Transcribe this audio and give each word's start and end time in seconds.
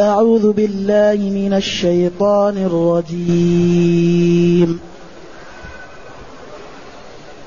أعوذ 0.00 0.52
بالله 0.52 1.14
من 1.14 1.54
الشيطان 1.54 2.56
الرجيم. 3.18 4.80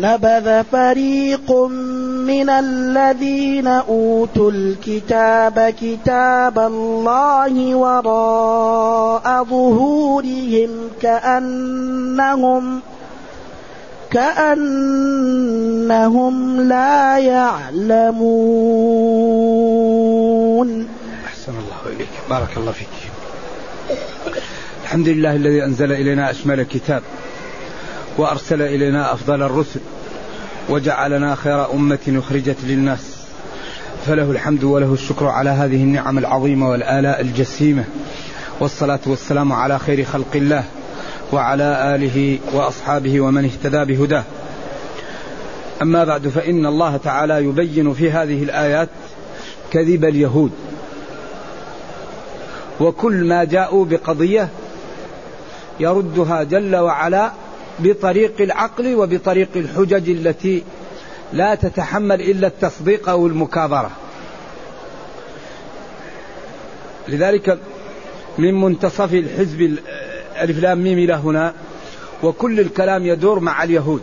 نبذ 0.00 0.62
فريق 0.72 1.52
من 2.26 2.50
الذين 2.50 3.66
أوتوا 3.66 4.50
الكتاب 4.50 5.74
كتاب 5.80 6.58
الله 6.58 7.74
وراء 7.74 9.44
ظهورهم 9.44 10.70
كأنهم 11.02 12.80
كأنهم 14.10 15.48
لا 16.68 17.18
يعلمون. 17.18 17.98
أحسن 21.26 21.52
الله 21.52 21.96
إليك. 21.96 22.08
بارك 22.30 22.56
الله 22.56 22.72
فيك. 22.72 22.88
الحمد 24.82 25.08
لله 25.08 25.36
الذي 25.36 25.64
أنزل 25.64 25.92
إلينا 25.92 26.30
أشمل 26.30 26.60
الكتاب 26.60 27.02
وأرسل 28.18 28.62
إلينا 28.62 29.12
أفضل 29.12 29.42
الرسل 29.42 29.80
وجعلنا 30.68 31.34
خير 31.34 31.72
أمة 31.72 31.98
أخرجت 32.08 32.56
للناس. 32.64 33.16
فله 34.06 34.30
الحمد 34.30 34.64
وله 34.64 34.92
الشكر 34.92 35.26
على 35.26 35.50
هذه 35.50 35.82
النعم 35.82 36.18
العظيمة 36.18 36.70
والآلاء 36.70 37.20
الجسيمة 37.20 37.84
والصلاة 38.60 39.00
والسلام 39.06 39.52
على 39.52 39.78
خير 39.78 40.04
خلق 40.04 40.30
الله. 40.34 40.64
وعلى 41.32 41.94
آله 41.94 42.38
وأصحابه 42.52 43.20
ومن 43.20 43.44
اهتدى 43.44 43.84
بهداه. 43.84 44.24
أما 45.82 46.04
بعد 46.04 46.28
فإن 46.28 46.66
الله 46.66 46.96
تعالى 46.96 47.44
يبين 47.44 47.92
في 47.94 48.10
هذه 48.10 48.42
الآيات 48.42 48.88
كذب 49.72 50.04
اليهود. 50.04 50.50
وكل 52.80 53.24
ما 53.24 53.44
جاءوا 53.44 53.84
بقضية 53.84 54.48
يردها 55.80 56.42
جل 56.42 56.76
وعلا 56.76 57.32
بطريق 57.78 58.40
العقل 58.40 58.94
وبطريق 58.94 59.48
الحجج 59.56 60.10
التي 60.10 60.62
لا 61.32 61.54
تتحمل 61.54 62.20
إلا 62.20 62.46
التصديق 62.46 63.08
أو 63.08 63.26
المكابرة. 63.26 63.90
لذلك 67.08 67.58
من 68.38 68.60
منتصف 68.60 69.14
الحزب 69.14 69.78
ألف 70.42 70.58
لام 70.58 70.78
ميم 70.78 70.98
إلى 70.98 71.14
هنا 71.14 71.54
وكل 72.22 72.60
الكلام 72.60 73.06
يدور 73.06 73.40
مع 73.40 73.62
اليهود. 73.62 74.02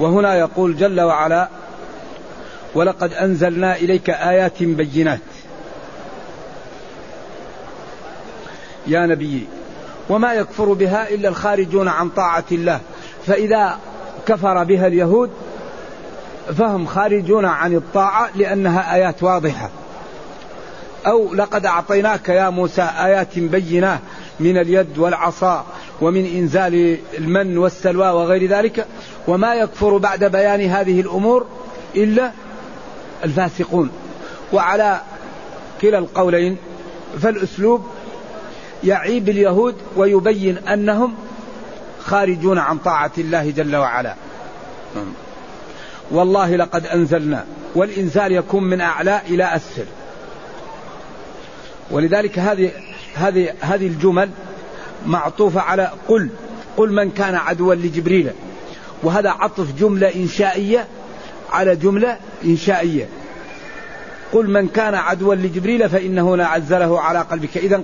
وهنا 0.00 0.34
يقول 0.34 0.76
جل 0.76 1.00
وعلا 1.00 1.48
ولقد 2.74 3.12
أنزلنا 3.12 3.76
إليك 3.76 4.10
آيات 4.10 4.62
بينات. 4.62 5.20
يا 8.86 9.06
نبي 9.06 9.46
وما 10.08 10.34
يكفر 10.34 10.72
بها 10.72 11.08
إلا 11.08 11.28
الخارجون 11.28 11.88
عن 11.88 12.08
طاعة 12.08 12.44
الله. 12.52 12.80
فإذا 13.26 13.78
كفر 14.26 14.64
بها 14.64 14.86
اليهود 14.86 15.30
فهم 16.58 16.86
خارجون 16.86 17.44
عن 17.44 17.74
الطاعة 17.74 18.30
لأنها 18.34 18.94
آيات 18.94 19.22
واضحة. 19.22 19.70
أو 21.06 21.34
لقد 21.34 21.66
أعطيناك 21.66 22.28
يا 22.28 22.50
موسى 22.50 22.82
آيات 22.82 23.38
بينات 23.38 24.00
من 24.40 24.58
اليد 24.58 24.98
والعصا 24.98 25.66
ومن 26.00 26.26
إنزال 26.26 26.98
المن 27.18 27.58
والسلوى 27.58 28.08
وغير 28.08 28.50
ذلك 28.50 28.86
وما 29.28 29.54
يكفر 29.54 29.96
بعد 29.96 30.24
بيان 30.24 30.60
هذه 30.60 31.00
الأمور 31.00 31.46
إلا 31.96 32.32
الفاسقون. 33.24 33.90
وعلى 34.52 35.00
كلا 35.80 35.98
القولين 35.98 36.56
فالأسلوب 37.22 37.86
يعيب 38.84 39.28
اليهود 39.28 39.74
ويبين 39.96 40.58
أنهم 40.58 41.14
خارجون 42.00 42.58
عن 42.58 42.78
طاعة 42.78 43.12
الله 43.18 43.50
جل 43.50 43.76
وعلا. 43.76 44.14
والله 46.10 46.56
لقد 46.56 46.86
أنزلنا 46.86 47.44
والإنزال 47.74 48.32
يكون 48.32 48.64
من 48.64 48.80
أعلى 48.80 49.20
إلى 49.28 49.56
أسفل. 49.56 49.86
ولذلك 51.90 52.38
هذه 52.38 52.70
هذه 53.14 53.52
هذه 53.60 53.86
الجمل 53.86 54.30
معطوفة 55.06 55.60
على 55.60 55.90
قل 56.08 56.28
قل 56.76 56.92
من 56.92 57.10
كان 57.10 57.34
عدوا 57.34 57.74
لجبريل. 57.74 58.30
وهذا 59.02 59.30
عطف 59.30 59.66
جملة 59.80 60.14
إنشائية 60.14 60.86
على 61.50 61.76
جملة 61.76 62.16
إنشائية. 62.44 63.08
قل 64.32 64.50
من 64.50 64.68
كان 64.68 64.94
عدوا 64.94 65.34
لجبريل 65.34 65.88
فإنه 65.88 66.34
نعزله 66.34 67.00
على 67.00 67.18
قلبك. 67.18 67.56
إذا 67.56 67.82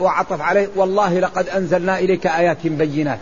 وعطف 0.00 0.40
عليه 0.40 0.68
والله 0.76 1.20
لقد 1.20 1.48
أنزلنا 1.48 1.98
إليك 1.98 2.26
آيات 2.26 2.66
بينات. 2.66 3.18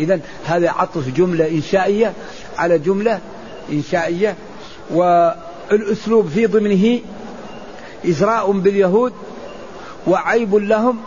إذا 0.00 0.20
هذا 0.44 0.70
عطف 0.70 1.08
جملة 1.08 1.48
إنشائية 1.48 2.12
على 2.58 2.78
جملة 2.78 3.20
إنشائية. 3.72 4.34
والأسلوب 4.90 6.28
في 6.28 6.46
ضمنه 6.46 7.00
إزراء 8.06 8.50
باليهود 8.50 9.12
وعيب 10.06 10.54
لهم 10.54 10.98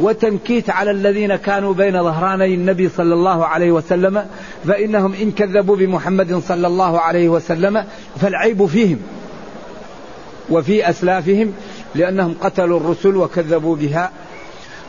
وتنكيت 0.00 0.70
على 0.70 0.90
الذين 0.90 1.36
كانوا 1.36 1.74
بين 1.74 2.02
ظهراني 2.02 2.54
النبي 2.54 2.88
صلى 2.88 3.14
الله 3.14 3.46
عليه 3.46 3.72
وسلم 3.72 4.26
فإنهم 4.66 5.14
إن 5.14 5.32
كذبوا 5.32 5.76
بمحمد 5.76 6.42
صلى 6.48 6.66
الله 6.66 7.00
عليه 7.00 7.28
وسلم 7.28 7.84
فالعيب 8.20 8.66
فيهم 8.66 8.98
وفي 10.50 10.90
أسلافهم 10.90 11.52
لأنهم 11.94 12.34
قتلوا 12.40 12.80
الرسل 12.80 13.16
وكذبوا 13.16 13.76
بها 13.76 14.10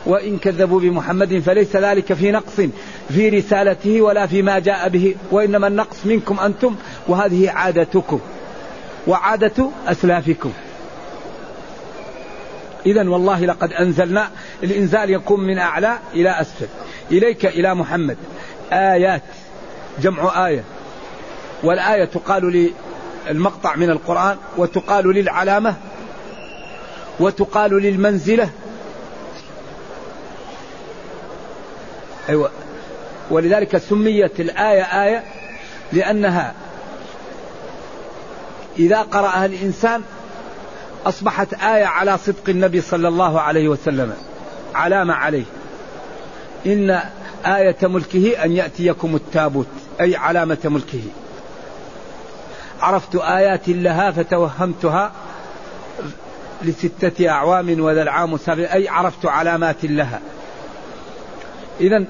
وإن 0.06 0.38
كذبوا 0.38 0.80
بمحمد 0.80 1.38
فليس 1.38 1.76
ذلك 1.76 2.12
في 2.12 2.30
نقص 2.30 2.60
في 3.08 3.28
رسالته 3.28 4.02
ولا 4.02 4.26
فيما 4.26 4.58
جاء 4.58 4.88
به 4.88 5.14
وإنما 5.30 5.66
النقص 5.66 5.96
منكم 6.04 6.40
أنتم 6.40 6.74
وهذه 7.08 7.50
عادتكم 7.50 8.20
وعادة 9.06 9.68
أسلافكم. 9.86 10.52
إذا 12.86 13.08
والله 13.08 13.44
لقد 13.44 13.72
أنزلنا 13.72 14.30
الإنزال 14.62 15.10
يكون 15.10 15.40
من 15.40 15.58
أعلى 15.58 15.98
إلى 16.14 16.40
أسفل. 16.40 16.66
إليك 17.10 17.46
إلى 17.46 17.74
محمد. 17.74 18.16
آيات 18.72 19.22
جمع 19.98 20.46
آية. 20.46 20.64
والآية 21.62 22.04
تقال 22.04 22.72
للمقطع 23.28 23.76
من 23.76 23.90
القرآن 23.90 24.36
وتقال 24.56 25.06
للعلامة 25.14 25.74
وتقال 27.20 27.82
للمنزلة. 27.82 28.50
أيوة. 32.28 32.50
ولذلك 33.30 33.78
سميت 33.78 34.40
الآية 34.40 34.82
آية 34.82 35.24
لأنها 35.92 36.54
إذا 38.78 39.02
قرأها 39.02 39.46
الإنسان 39.46 40.02
أصبحت 41.06 41.54
آية 41.54 41.84
على 41.84 42.18
صدق 42.18 42.48
النبي 42.48 42.80
صلى 42.80 43.08
الله 43.08 43.40
عليه 43.40 43.68
وسلم. 43.68 44.14
علامة 44.74 45.14
عليه. 45.14 45.44
إن 46.66 47.00
آية 47.46 47.76
ملكه 47.82 48.44
أن 48.44 48.52
يأتيكم 48.52 49.16
التابوت. 49.16 49.66
أي 50.00 50.16
علامة 50.16 50.58
ملكه. 50.64 51.02
عرفت 52.80 53.16
آيات 53.16 53.68
لها 53.68 54.10
فتوهمتها 54.10 55.12
لستة 56.62 57.28
أعوام 57.28 57.80
وذا 57.80 58.02
العام 58.02 58.36
سبع 58.36 58.72
أي 58.72 58.88
عرفت 58.88 59.26
علامات 59.26 59.84
لها. 59.84 60.20
إذا 61.80 62.04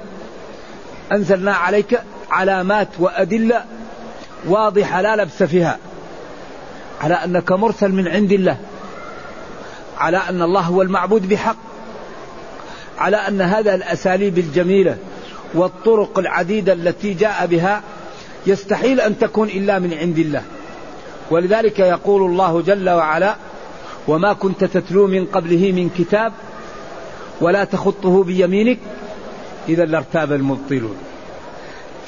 أنزلنا 1.13 1.55
عليك 1.55 2.01
علامات 2.31 2.89
وأدلة 2.99 3.65
واضحة 4.47 5.01
لا 5.01 5.17
لبس 5.17 5.43
فيها. 5.43 5.79
على 7.01 7.15
أنك 7.15 7.53
مرسل 7.53 7.93
من 7.93 8.09
عند 8.09 8.33
الله. 8.33 8.57
على 10.01 10.17
أن 10.17 10.43
الله 10.43 10.61
هو 10.61 10.83
المعبود 10.83 11.29
بحق 11.29 11.57
على 12.99 13.17
أن 13.17 13.41
هذا 13.41 13.75
الأساليب 13.75 14.39
الجميلة 14.39 14.97
والطرق 15.55 16.19
العديدة 16.19 16.73
التي 16.73 17.15
جاء 17.15 17.47
بها 17.47 17.83
يستحيل 18.47 19.01
أن 19.01 19.19
تكون 19.19 19.49
إلا 19.49 19.79
من 19.79 19.95
عند 19.95 20.19
الله. 20.19 20.43
ولذلك 21.31 21.79
يقول 21.79 22.31
الله 22.31 22.63
جل 22.63 22.91
وعلا 22.91 23.37
وما 24.09 24.33
كنت 24.33 24.65
تتلو 24.65 25.07
من 25.07 25.27
قبله 25.27 25.73
من 25.73 25.91
كتاب 25.99 26.33
ولا 27.41 27.65
تخطه 27.65 28.25
بيمينك 28.25 28.79
إذا 29.69 29.85
لارتاب 29.85 30.33
المبطلون. 30.33 30.97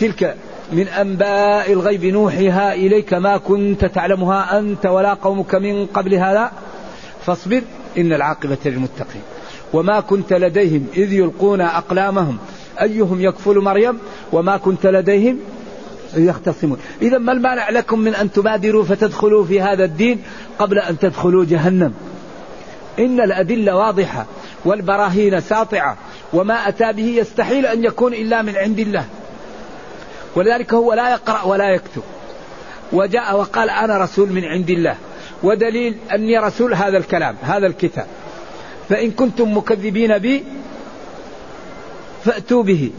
تلك 0.00 0.36
من 0.72 0.88
أنباء 0.88 1.72
الغيب 1.72 2.04
نوحيها 2.04 2.74
إليك 2.74 3.14
ما 3.14 3.36
كنت 3.36 3.84
تعلمها 3.84 4.58
أنت 4.58 4.86
ولا 4.86 5.14
قومك 5.14 5.54
من 5.54 5.86
قبل 5.86 6.14
هذا 6.14 6.52
فاصبر 7.26 7.62
إن 7.98 8.12
العاقبة 8.12 8.58
للمتقين. 8.64 9.22
وما 9.72 10.00
كنت 10.00 10.32
لديهم 10.32 10.86
إذ 10.96 11.12
يلقون 11.12 11.60
أقلامهم. 11.60 12.38
أيهم 12.80 13.20
يكفل 13.20 13.58
مريم؟ 13.58 13.98
وما 14.32 14.56
كنت 14.56 14.86
لديهم 14.86 15.38
يختصمون. 16.16 16.78
إذا 17.02 17.18
ما 17.18 17.32
المانع 17.32 17.70
لكم 17.70 17.98
من 17.98 18.14
أن 18.14 18.32
تبادروا 18.32 18.84
فتدخلوا 18.84 19.44
في 19.44 19.60
هذا 19.60 19.84
الدين 19.84 20.22
قبل 20.58 20.78
أن 20.78 20.98
تدخلوا 20.98 21.44
جهنم؟ 21.44 21.94
إن 22.98 23.20
الأدلة 23.20 23.76
واضحة 23.76 24.26
والبراهين 24.64 25.40
ساطعة 25.40 25.96
وما 26.32 26.68
أتى 26.68 26.92
به 26.92 27.06
يستحيل 27.06 27.66
أن 27.66 27.84
يكون 27.84 28.14
إلا 28.14 28.42
من 28.42 28.56
عند 28.56 28.78
الله. 28.78 29.04
ولذلك 30.36 30.74
هو 30.74 30.92
لا 30.92 31.10
يقرأ 31.10 31.42
ولا 31.42 31.74
يكتب. 31.74 32.02
وجاء 32.92 33.36
وقال 33.36 33.70
أنا 33.70 33.98
رسول 33.98 34.32
من 34.32 34.44
عند 34.44 34.70
الله. 34.70 34.96
ودليل 35.42 35.96
أني 36.12 36.38
رسول 36.38 36.74
هذا 36.74 36.98
الكلام 36.98 37.36
هذا 37.42 37.66
الكتاب. 37.66 38.06
فإن 38.88 39.10
كنتم 39.10 39.56
مكذبين 39.56 40.18
بي 40.18 40.44
فأتوا 42.24 42.62
به. 42.62 42.90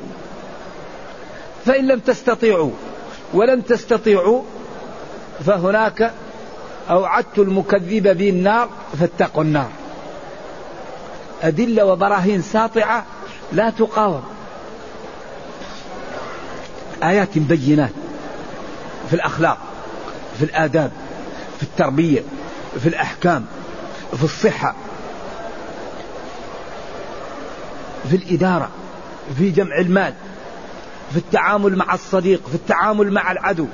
فإن 1.66 1.88
لم 1.88 2.00
تستطيعوا 2.00 2.72
ولن 3.34 3.66
تستطيعوا 3.66 4.42
فهناك 5.46 6.14
أوعدت 6.90 7.38
المكذب 7.38 8.08
بي 8.08 8.30
النار 8.30 8.70
فاتقوا 9.00 9.44
النار. 9.44 9.70
أدلة 11.42 11.86
وبراهين 11.86 12.42
ساطعة 12.42 13.06
لا 13.52 13.70
تقاوم. 13.70 14.24
آيات 17.04 17.38
بينات 17.38 17.94
في 19.10 19.14
الأخلاق 19.14 19.58
في 20.38 20.46
الآداب. 20.46 20.92
في 21.64 21.70
التربية 21.70 22.24
في 22.80 22.90
الأحكام 22.90 23.46
في 24.18 24.24
الصحة 24.24 24.76
في 28.10 28.16
الإدارة 28.16 28.70
في 29.38 29.50
جمع 29.50 29.78
المال 29.78 30.14
في 31.12 31.18
التعامل 31.18 31.76
مع 31.76 31.94
الصديق 31.94 32.48
في 32.50 32.56
التعامل 32.56 33.14
مع 33.14 33.32
العدو. 33.32 33.68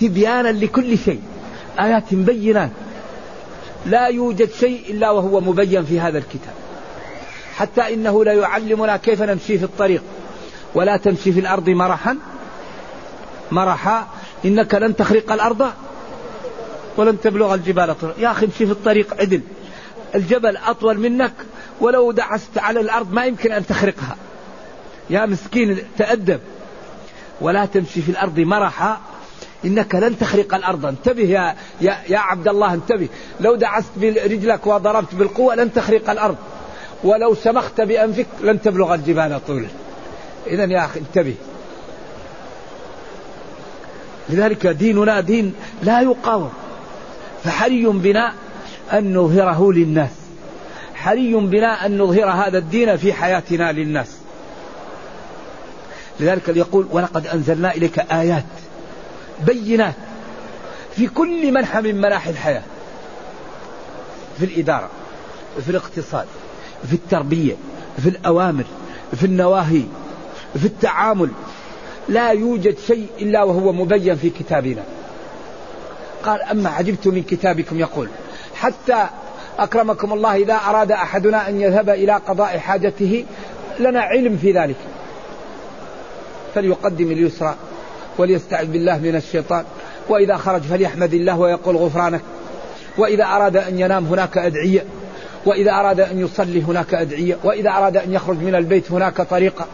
تبيانا 0.00 0.48
لكل 0.48 0.98
شيء 0.98 1.22
آيات 1.80 2.14
بينات. 2.14 2.70
لا 3.86 4.06
يوجد 4.06 4.50
شيء 4.60 4.84
إلا 4.88 5.10
وهو 5.10 5.40
مبين 5.40 5.84
في 5.84 6.00
هذا 6.00 6.18
الكتاب. 6.18 6.54
حتى 7.56 7.94
إنه 7.94 8.24
لا 8.24 8.32
يعلمنا 8.32 8.96
كيف 8.96 9.22
نمشي 9.22 9.58
في 9.58 9.64
الطريق. 9.64 10.02
ولا 10.74 10.96
تمشي 10.96 11.32
في 11.32 11.40
الأرض 11.40 11.68
مرحا 11.68 12.16
مرحا. 13.52 14.06
إنك 14.44 14.74
لن 14.74 14.96
تخرق 14.96 15.32
الأرض. 15.32 15.70
ولن 16.96 17.20
تبلغ 17.20 17.54
الجبال 17.54 17.98
طرق 18.00 18.14
يا 18.18 18.30
أخي 18.30 18.46
امشي 18.46 18.66
في 18.66 18.72
الطريق 18.72 19.14
عدل. 19.20 19.40
الجبل 20.14 20.56
أطول 20.56 20.98
منك 20.98 21.32
ولو 21.80 22.12
دعست 22.12 22.58
على 22.58 22.80
الأرض 22.80 23.12
ما 23.12 23.24
يمكن 23.24 23.52
أن 23.52 23.66
تخرقها. 23.66 24.16
يا 25.10 25.26
مسكين 25.26 25.78
تأدب. 25.98 26.40
ولا 27.40 27.66
تمشي 27.66 28.02
في 28.02 28.10
الأرض 28.10 28.40
مرحا 28.40 29.00
إنك 29.64 29.94
لن 29.94 30.18
تخرق 30.18 30.54
الأرض. 30.54 30.86
انتبه 30.86 31.22
يا, 31.22 31.56
يا, 31.80 31.98
يا 32.08 32.18
عبد 32.18 32.48
الله 32.48 32.74
انتبه. 32.74 33.08
لو 33.40 33.54
دعست 33.54 33.90
برجلك 33.96 34.66
وضربت 34.66 35.14
بالقوة 35.14 35.54
لن 35.54 35.72
تخرق 35.72 36.10
الأرض. 36.10 36.36
ولو 37.04 37.34
سمخت 37.34 37.80
بأنفك 37.80 38.26
لن 38.42 38.62
تبلغ 38.62 38.94
الجبال 38.94 39.40
طولا 39.46 39.68
إذا 40.46 40.64
يا 40.64 40.84
أخي 40.84 41.00
انتبه. 41.00 41.34
لذلك 44.28 44.66
ديننا 44.66 45.20
دين 45.20 45.54
لا 45.82 46.00
يقاوم. 46.00 46.52
فحري 47.44 47.86
بنا 47.86 48.32
أن 48.92 49.14
نظهره 49.14 49.72
للناس. 49.72 50.10
حري 50.94 51.34
بنا 51.34 51.86
أن 51.86 51.98
نظهر 51.98 52.30
هذا 52.30 52.58
الدين 52.58 52.96
في 52.96 53.12
حياتنا 53.12 53.72
للناس. 53.72 54.08
لذلك 56.20 56.48
يقول 56.48 56.86
ولقد 56.90 57.26
أنزلنا 57.26 57.74
إليك 57.74 57.98
آيات 57.98 58.44
بينات 59.46 59.94
في 60.96 61.06
كل 61.06 61.52
منحى 61.52 61.80
من 61.80 62.00
مناحي 62.00 62.30
الحياة 62.30 62.62
في 64.38 64.44
الإدارة 64.44 64.90
في 65.64 65.70
الاقتصاد 65.70 66.26
في 66.86 66.92
التربية 66.92 67.56
في 68.02 68.08
الأوامر 68.08 68.64
في 69.16 69.26
النواهي 69.26 69.82
في 70.58 70.64
التعامل. 70.64 71.30
لا 72.08 72.30
يوجد 72.30 72.78
شيء 72.86 73.08
إلا 73.20 73.42
وهو 73.42 73.72
مبين 73.72 74.16
في 74.16 74.30
كتابنا. 74.30 74.82
قال 76.24 76.42
أما 76.42 76.70
عجبت 76.70 77.06
من 77.06 77.22
كتابكم 77.22 77.80
يقول 77.80 78.08
حتى 78.54 79.06
أكرمكم 79.58 80.12
الله 80.12 80.34
إذا 80.36 80.54
أراد 80.54 80.92
أحدنا 80.92 81.48
أن 81.48 81.60
يذهب 81.60 81.90
إلى 81.90 82.12
قضاء 82.12 82.58
حاجته 82.58 83.24
لنا 83.80 84.00
علم 84.00 84.36
في 84.36 84.52
ذلك. 84.52 84.76
فليقدم 86.54 87.10
اليسرى 87.10 87.54
وليستعذ 88.18 88.66
بالله 88.66 88.98
من 88.98 89.16
الشيطان 89.16 89.64
وإذا 90.08 90.36
خرج 90.36 90.62
فليحمد 90.62 91.14
الله 91.14 91.38
ويقول 91.38 91.76
غفرانك. 91.76 92.20
وإذا 92.98 93.24
أراد 93.24 93.56
أن 93.56 93.78
ينام 93.78 94.06
هناك 94.06 94.38
أدعية. 94.38 94.84
وإذا 95.46 95.72
أراد 95.72 96.00
أن 96.00 96.20
يصلي 96.20 96.62
هناك 96.62 96.94
أدعية. 96.94 97.36
وإذا 97.44 97.70
أراد 97.70 97.96
أن 97.96 98.12
يخرج 98.12 98.38
من 98.38 98.54
البيت 98.54 98.92
هناك 98.92 99.22
طريقة 99.22 99.66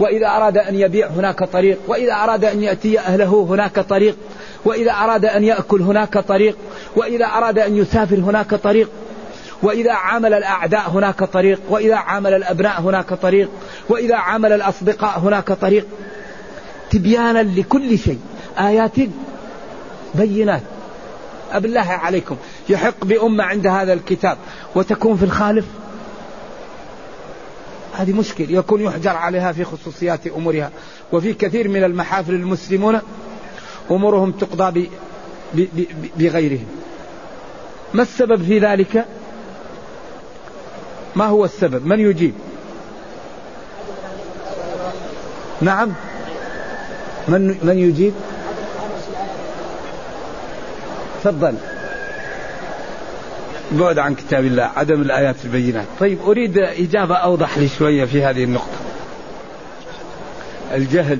وإذا 0.00 0.26
أراد 0.26 0.58
أن 0.58 0.74
يبيع 0.74 1.06
هناك 1.06 1.44
طريق. 1.44 1.78
وإذا 1.86 2.12
أراد 2.12 2.44
أن 2.44 2.62
يأتي 2.62 2.98
أهله 2.98 3.46
هناك 3.50 3.80
طريق. 3.80 4.16
وإذا 4.64 4.92
أراد 4.92 5.24
أن 5.24 5.44
يأكل 5.44 5.80
هناك 5.82 6.18
طريق 6.18 6.56
وإذا 6.96 7.26
أراد 7.26 7.58
أن 7.58 7.76
يسافر 7.76 8.16
هناك 8.16 8.54
طريق 8.54 8.88
وإذا 9.62 9.92
عامل 9.92 10.34
الأعداء 10.34 10.90
هناك 10.90 11.24
طريق 11.24 11.60
وإذا 11.68 11.96
عامل 11.96 12.34
الأبناء 12.34 12.80
هناك 12.80 13.14
طريق 13.14 13.48
وإذا 13.88 14.16
عامل 14.16 14.52
الأصدقاء 14.52 15.18
هناك 15.18 15.52
طريق. 15.52 15.86
تبيانا 16.90 17.42
لكل 17.42 17.98
شيء 17.98 18.20
آيات 18.58 18.92
بينات. 20.14 20.62
أبالله 21.52 21.80
عليكم. 21.80 22.36
يحق 22.68 23.04
بأمة 23.04 23.44
عند 23.44 23.66
هذا 23.66 23.92
الكتاب 23.92 24.36
وتكون 24.74 25.16
في 25.16 25.24
الخالف. 25.24 25.64
هذه 27.96 28.12
مشكلة. 28.12 28.46
يكون 28.50 28.80
يحجر 28.80 29.10
عليها 29.10 29.52
في 29.52 29.64
خصوصيات 29.64 30.26
أمورها. 30.26 30.70
وفي 31.12 31.32
كثير 31.32 31.68
من 31.68 31.84
المحافل 31.84 32.34
المسلمون 32.34 33.00
أمورهم 33.90 34.32
تقضى 34.32 34.88
بغيرهم. 36.16 36.66
ما 37.94 38.02
السبب 38.02 38.42
في 38.42 38.58
ذلك؟ 38.58 39.04
ما 41.16 41.26
هو 41.26 41.44
السبب؟ 41.44 41.86
من 41.86 42.00
يجيب؟ 42.00 42.34
نعم. 45.60 45.92
من 47.28 47.58
من 47.62 47.78
يجيب؟ 47.78 48.12
تفضل. 51.24 51.54
بعد 53.72 53.98
عن 53.98 54.14
كتاب 54.14 54.44
الله 54.44 54.70
عدم 54.76 55.02
الآيات 55.02 55.36
البينات. 55.44 55.86
طيب 56.00 56.18
أريد 56.26 56.58
إجابة 56.58 57.14
أوضح 57.14 57.58
لي 57.58 57.68
شوية 57.68 58.04
في 58.04 58.24
هذه 58.24 58.44
النقطة. 58.44 58.78
الجهل 60.74 61.18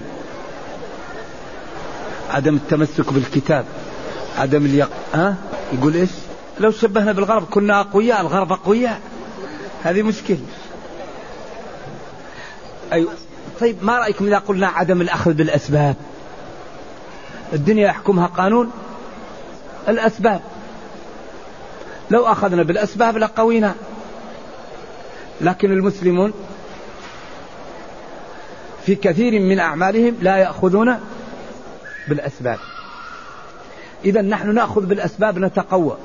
عدم 2.35 2.55
التمسك 2.55 3.13
بالكتاب 3.13 3.65
عدم 4.39 4.65
اليق 4.67 4.91
ها؟ 5.15 5.37
يقول 5.73 5.95
إيش؟ 5.95 6.11
لو 6.61 6.71
شبهنا 6.71 7.13
بالغرب 7.13 7.45
كنا 7.51 7.81
أقوياء 7.81 8.21
الغرب 8.21 8.53
أقوياء. 8.53 9.01
هذه 9.83 10.03
مشكلة. 10.03 10.39
أيوة. 12.93 13.13
طيب 13.61 13.77
ما 13.85 13.99
رأيكم 13.99 14.27
إذا 14.27 14.39
قلنا 14.39 14.67
عدم 14.67 15.01
الأخذ 15.01 15.33
بالأسباب؟ 15.33 15.97
الدنيا 17.53 17.87
يحكمها 17.87 18.27
قانون. 18.27 18.71
الأسباب. 19.89 20.41
لو 22.11 22.27
أخذنا 22.27 22.63
بالأسباب 22.63 23.17
لقوينا. 23.19 23.75
لكن 25.41 25.73
المسلمون 25.73 26.33
في 28.87 28.95
كثير 28.95 29.41
من 29.41 29.59
أعمالهم 29.59 30.17
لا 30.23 30.37
يأخذون 30.37 30.99
بالأسباب. 32.09 32.59
إذا 34.05 34.23
نحن 34.23 34.55
نأخذ 34.55 34.87
بالأسباب 34.87 35.39
نتقوى. 35.39 35.97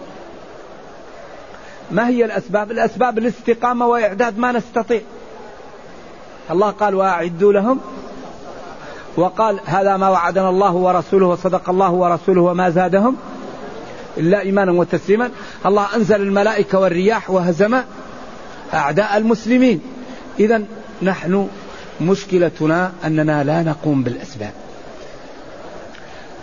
ما 1.91 2.07
هي 2.07 2.25
الأسباب؟ 2.25 2.71
الأسباب 2.71 3.17
الاستقامة 3.17 3.87
وإعداد 3.87 4.37
ما 4.37 4.51
نستطيع. 4.51 5.01
الله 6.51 6.69
قال 6.69 6.95
وأعدوا 6.95 7.53
لهم. 7.53 7.79
وقال 9.17 9.59
هذا 9.65 9.97
ما 9.97 10.09
وعدنا 10.09 10.49
الله 10.49 10.73
ورسوله 10.73 11.27
وصدق 11.27 11.69
الله 11.69 11.91
ورسوله 11.91 12.41
وما 12.41 12.69
زادهم 12.69 13.17
إلا 14.17 14.41
إيمانا 14.41 14.71
وتسليما. 14.71 15.29
الله 15.65 15.95
أنزل 15.95 16.21
الملائكة 16.21 16.79
والرياح 16.79 17.29
وهزم 17.29 17.81
أعداء 18.73 19.17
المسلمين. 19.17 19.81
إذا 20.39 20.63
نحن 21.01 21.47
مشكلتنا 22.01 22.91
أننا 23.05 23.43
لا 23.43 23.63
نقوم 23.63 24.03
بالأسباب. 24.03 24.53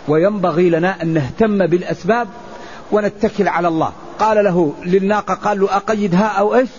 وينبغي 0.07 0.69
لنا 0.69 1.01
أن 1.01 1.07
نهتم 1.07 1.67
بالأسباب 1.67 2.27
ونتكل 2.91 3.47
على 3.47 3.67
الله. 3.67 3.91
قال 4.19 4.43
له 4.43 4.73
للناقة 4.85 5.33
قال 5.33 5.59
له 5.59 5.75
أقيدها 5.75 6.25
أو 6.27 6.55
إيش؟ 6.55 6.69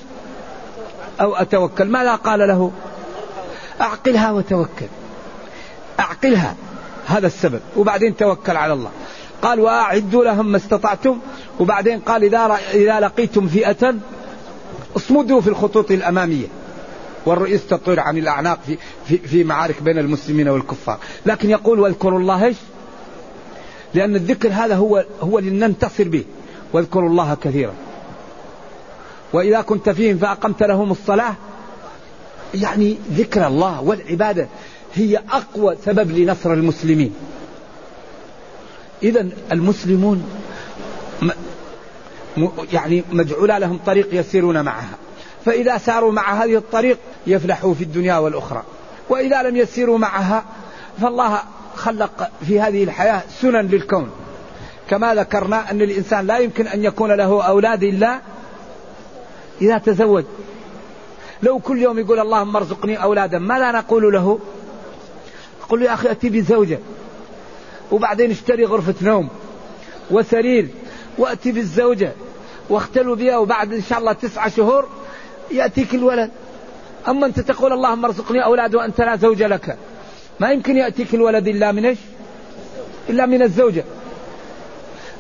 أو 1.21 1.37
أتوكل. 1.37 1.85
ماذا 1.85 2.15
قال 2.15 2.39
له؟ 2.39 2.73
أعقلها 3.81 4.33
وتوكل. 4.33 4.87
أعقلها. 6.01 6.57
هذا 7.07 7.27
السبب. 7.27 7.61
وبعدين 7.77 8.17
توكل 8.17 8.57
على 8.57 8.73
الله. 8.73 8.91
قال 9.43 9.61
وأعدوا 9.61 10.25
لهم 10.25 10.53
ما 10.53 10.57
استطعتم. 10.57 11.19
وبعدين 11.61 12.01
قال 12.01 12.25
إذا 12.25 12.59
إذا 12.75 13.01
لقيتم 13.01 13.49
فئة 13.49 13.95
اصمدوا 14.97 15.41
في 15.41 15.49
الخطوط 15.49 15.91
الأمامية. 15.91 16.47
والرئيس 17.27 17.67
تطير 17.67 18.01
عن 18.01 18.19
الأعناق 18.19 18.59
في, 18.67 18.79
في, 19.07 19.19
في 19.19 19.45
معارك 19.45 19.83
بين 19.83 19.99
المسلمين 19.99 20.49
والكفار. 20.49 20.99
لكن 21.27 21.51
يقول 21.51 21.81
واذكروا 21.81 22.19
الله 22.19 22.45
إيش؟ 22.45 22.57
لأن 23.95 24.17
الذكر 24.17 24.49
هذا 24.49 24.75
هو 24.75 25.05
هو 25.21 25.39
لننتصر 25.39 26.09
به. 26.09 26.25
واذكروا 26.73 27.09
الله 27.09 27.37
كثيرا. 27.43 27.75
وإذا 29.33 29.61
كنت 29.61 29.91
فيهم 29.91 30.19
فأقمت 30.19 30.63
لهم 30.63 30.91
الصلاة. 30.91 31.35
يعني 32.55 32.99
ذكر 33.13 33.47
الله 33.47 33.83
والعبادة 33.83 34.49
هي 34.95 35.23
أقوى 35.31 35.77
سبب 35.85 36.11
لنصر 36.11 36.53
المسلمين. 36.53 37.15
إذا 39.03 39.29
المسلمون 39.53 40.25
يعني 42.73 43.05
مجعولة 43.13 43.59
لهم 43.59 43.79
طريق 43.87 44.09
يسيرون 44.13 44.65
معها. 44.65 44.97
فإذا 45.45 45.79
ساروا 45.79 46.13
مع 46.13 46.45
هذه 46.45 46.57
الطريق 46.57 46.99
يفلحوا 47.27 47.75
في 47.75 47.85
الدنيا 47.85 48.19
والأخرى. 48.19 48.63
وإذا 49.09 49.43
لم 49.43 49.57
يسيروا 49.57 49.99
معها 49.99 50.45
فالله 51.01 51.43
خلق 51.79 52.31
في 52.47 52.61
هذه 52.61 52.85
الحياة 52.85 53.23
سنن 53.41 53.67
للكون. 53.67 54.11
كما 54.91 55.15
ذكرنا 55.15 55.71
أن 55.71 55.83
الإنسان 55.83 56.27
لا 56.27 56.39
يمكن 56.39 56.67
أن 56.67 56.85
يكون 56.85 57.13
له 57.13 57.47
أولاد 57.47 57.83
إلا 57.83 58.21
إذا 59.63 59.79
تزوج. 59.79 60.25
لو 61.43 61.59
كل 61.59 61.79
يوم 61.79 61.99
يقول 61.99 62.21
اللهم 62.21 62.57
ارزقني 62.57 63.03
أولادا 63.03 63.39
ما 63.39 63.59
لا 63.59 63.73
نقول 63.73 64.13
له 64.13 64.39
قل 65.69 65.83
يا 65.83 65.95
أخي 65.95 66.11
أتي 66.11 66.29
بزوجة. 66.29 66.79
وبعدين 67.93 68.31
اشتري 68.31 68.65
غرفة 68.65 68.95
نوم 69.03 69.29
وسرير 70.11 70.69
وأتي 71.19 71.53
بالزوجة 71.53 72.13
واختلوا 72.71 73.17
بها 73.17 73.37
وبعد 73.39 73.73
إن 73.73 73.83
شاء 73.83 73.99
الله 73.99 74.13
تسعة 74.13 74.49
شهور 74.49 74.89
يأتيك 75.51 75.95
الولد. 75.95 76.31
أما 77.09 77.27
أنت 77.27 77.41
تقول 77.41 77.73
اللهم 77.73 78.05
ارزقني 78.05 78.45
أولاد 78.45 78.75
وأنت 78.75 79.01
لا 79.01 79.17
زوج 79.17 79.43
لك. 79.43 79.79
ما 80.41 80.51
يمكن 80.51 80.77
يأتيك 80.77 81.15
الولد 81.15 81.49
إلا 81.49 81.73
من 81.73 81.85
إيش؟ 81.85 81.99
إلا 83.09 83.27
من 83.27 83.43
الزوجة. 83.43 83.85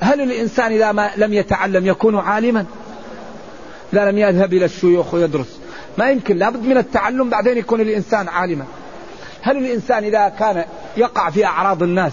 هل 0.00 0.20
الإنسان 0.20 0.72
إذا 0.72 0.92
ما 0.92 1.10
لم 1.16 1.32
يتعلم 1.32 1.87
يكون 1.87 2.18
عالما؟ 2.18 2.66
إذا 3.92 4.10
لم 4.10 4.18
يذهب 4.18 4.52
إلى 4.52 4.64
الشيوخ 4.64 5.14
ويدرس. 5.14 5.58
ما 5.98 6.10
يمكن 6.10 6.37
لابد 6.37 6.62
من 6.62 6.76
التعلم 6.76 7.30
بعدين 7.30 7.58
يكون 7.58 7.80
الإنسان 7.80 8.28
عالما. 8.28 8.64
هل 9.42 9.56
الإنسان 9.56 10.04
إذا 10.04 10.28
كان 10.28 10.64
يقع 10.96 11.30
في 11.30 11.46
أعراض 11.46 11.82
الناس 11.82 12.12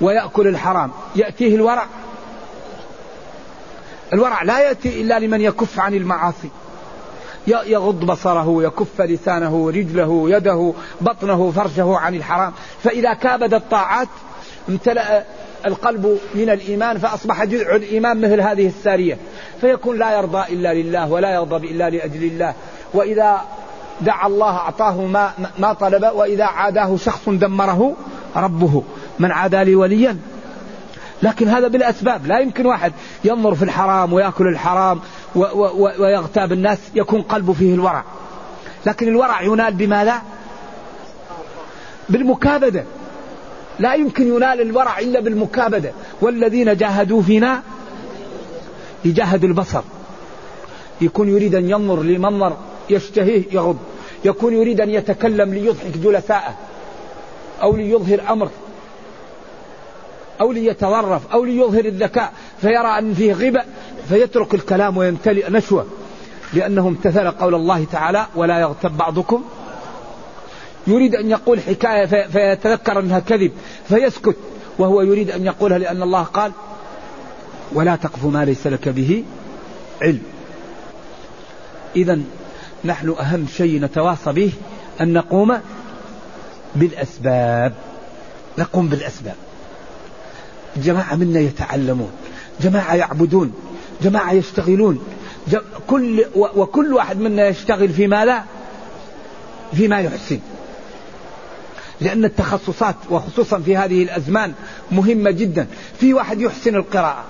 ويأكل 0.00 0.46
الحرام 0.46 0.90
يأتيه 1.16 1.54
الورع؟ 1.54 1.86
الورع 4.12 4.42
لا 4.42 4.60
يأتي 4.60 5.00
إلا 5.00 5.18
لمن 5.18 5.40
يكف 5.40 5.80
عن 5.80 5.94
المعاصي. 5.94 6.50
يغض 7.46 8.04
بصره 8.04 8.62
يكف 8.62 9.00
لسانه 9.00 9.70
رجله 9.70 10.30
يده 10.30 10.72
بطنه 11.00 11.50
فرجه 11.50 11.96
عن 11.96 12.14
الحرام. 12.14 12.52
فإذا 12.82 13.14
كابد 13.14 13.54
الطاعات 13.54 14.08
امتلأ 14.68 15.24
القلب 15.66 16.18
من 16.34 16.50
الإيمان 16.50 16.98
فأصبح 16.98 17.44
جذع 17.44 17.76
الإيمان 17.76 18.20
مثل 18.20 18.40
هذه 18.40 18.66
السارية. 18.66 19.18
فيكون 19.60 19.98
لا 19.98 20.18
يرضى 20.18 20.52
إلا 20.52 20.74
لله 20.74 21.12
ولا 21.12 21.34
يغضب 21.34 21.64
إلا 21.64 21.90
لأجل 21.90 22.24
الله. 22.24 22.54
وإذا 22.94 23.40
دعا 24.00 24.26
الله 24.26 24.56
أعطاه 24.56 25.06
ما, 25.06 25.32
ما 25.58 25.72
طلب 25.72 26.10
وإذا 26.14 26.44
عاداه 26.44 26.96
شخص 26.96 27.28
دمره 27.28 27.96
ربه. 28.36 28.82
من 29.18 29.32
عادى 29.32 29.64
لي 29.64 29.74
وليا. 29.74 30.16
لكن 31.22 31.48
هذا 31.48 31.68
بالأسباب. 31.68 32.26
لا 32.26 32.38
يمكن 32.38 32.66
واحد 32.66 32.92
ينظر 33.24 33.54
في 33.54 33.62
الحرام 33.62 34.12
ويأكل 34.12 34.46
الحرام 34.46 35.00
ويغتاب 35.34 36.52
الناس 36.52 36.78
يكون 36.94 37.22
قلبه 37.22 37.52
فيه 37.52 37.74
الورع. 37.74 38.04
لكن 38.86 39.08
الورع 39.08 39.42
ينال 39.42 39.74
بماذا؟ 39.74 40.22
بالمكابدة. 42.08 42.84
لا 43.78 43.94
يمكن 43.94 44.28
ينال 44.28 44.60
الورع 44.60 44.98
إلا 44.98 45.20
بالمكابدة. 45.20 45.92
والذين 46.20 46.76
جاهدوا 46.76 47.22
فينا 47.22 47.62
يجاهد 49.04 49.44
البصر. 49.44 49.82
يكون 51.00 51.28
يريد 51.28 51.54
أن 51.54 51.70
ينظر 51.70 52.02
لمنظر 52.02 52.56
يشتهيه 52.90 53.44
يغض. 53.52 53.78
يكون 54.24 54.54
يريد 54.54 54.80
أن 54.80 54.90
يتكلم 54.90 55.54
ليضحك 55.54 55.96
جلساءه. 55.96 56.54
أو 57.62 57.76
ليظهر 57.76 58.20
أمر. 58.30 58.50
أو 60.40 60.52
ليتظرف. 60.52 61.32
أو 61.32 61.44
ليظهر 61.44 61.84
الذكاء. 61.84 62.32
فيرى 62.60 62.98
أن 62.98 63.14
فيه 63.14 63.32
غبة 63.32 63.62
فيترك 64.10 64.54
الكلام 64.54 64.96
ويمتلئ 64.96 65.50
نشوة 65.50 65.86
لأنه 66.52 66.88
امتثل 66.88 67.30
قول 67.30 67.54
الله 67.54 67.84
تعالى 67.92 68.26
ولا 68.34 68.60
يغتب 68.60 68.96
بعضكم 68.96 69.44
يريد 70.86 71.14
أن 71.14 71.30
يقول 71.30 71.60
حكاية 71.60 72.06
فيتذكر 72.06 73.00
أنها 73.00 73.18
كذب 73.18 73.52
فيسكت 73.88 74.36
وهو 74.78 75.02
يريد 75.02 75.30
أن 75.30 75.46
يقولها 75.46 75.78
لأن 75.78 76.02
الله 76.02 76.22
قال 76.22 76.52
ولا 77.72 77.96
تقف 77.96 78.24
ما 78.24 78.44
ليس 78.44 78.66
لك 78.66 78.88
به 78.88 79.24
علم 80.02 80.22
إذا 81.96 82.20
نحن 82.84 83.14
أهم 83.20 83.46
شيء 83.56 83.80
نتواصى 83.80 84.32
به 84.32 84.52
أن 85.00 85.12
نقوم 85.12 85.58
بالأسباب. 86.74 87.72
نقوم 88.58 88.88
بالأسباب. 88.88 89.34
جماعة 90.76 91.14
منا 91.14 91.40
يتعلمون 91.40 92.10
جماعة 92.60 92.94
يعبدون. 92.94 93.52
جماعة 94.02 94.32
يشتغلون. 94.32 95.04
كل 95.86 96.24
وكل 96.34 96.94
واحد 96.94 97.20
منا 97.20 97.48
يشتغل 97.48 97.88
في 97.88 98.06
ما 98.06 98.24
لا 98.24 98.42
فيما 99.72 100.00
يحسن 100.00 100.38
لأن 102.00 102.24
التخصصات 102.24 102.94
وخصوصا 103.10 103.58
في 103.58 103.76
هذه 103.76 104.02
الأزمان 104.02 104.52
مهمة 104.92 105.30
جدا. 105.30 105.66
في 106.00 106.14
واحد 106.14 106.40
يحسن 106.40 106.74
القراءة. 106.74 107.24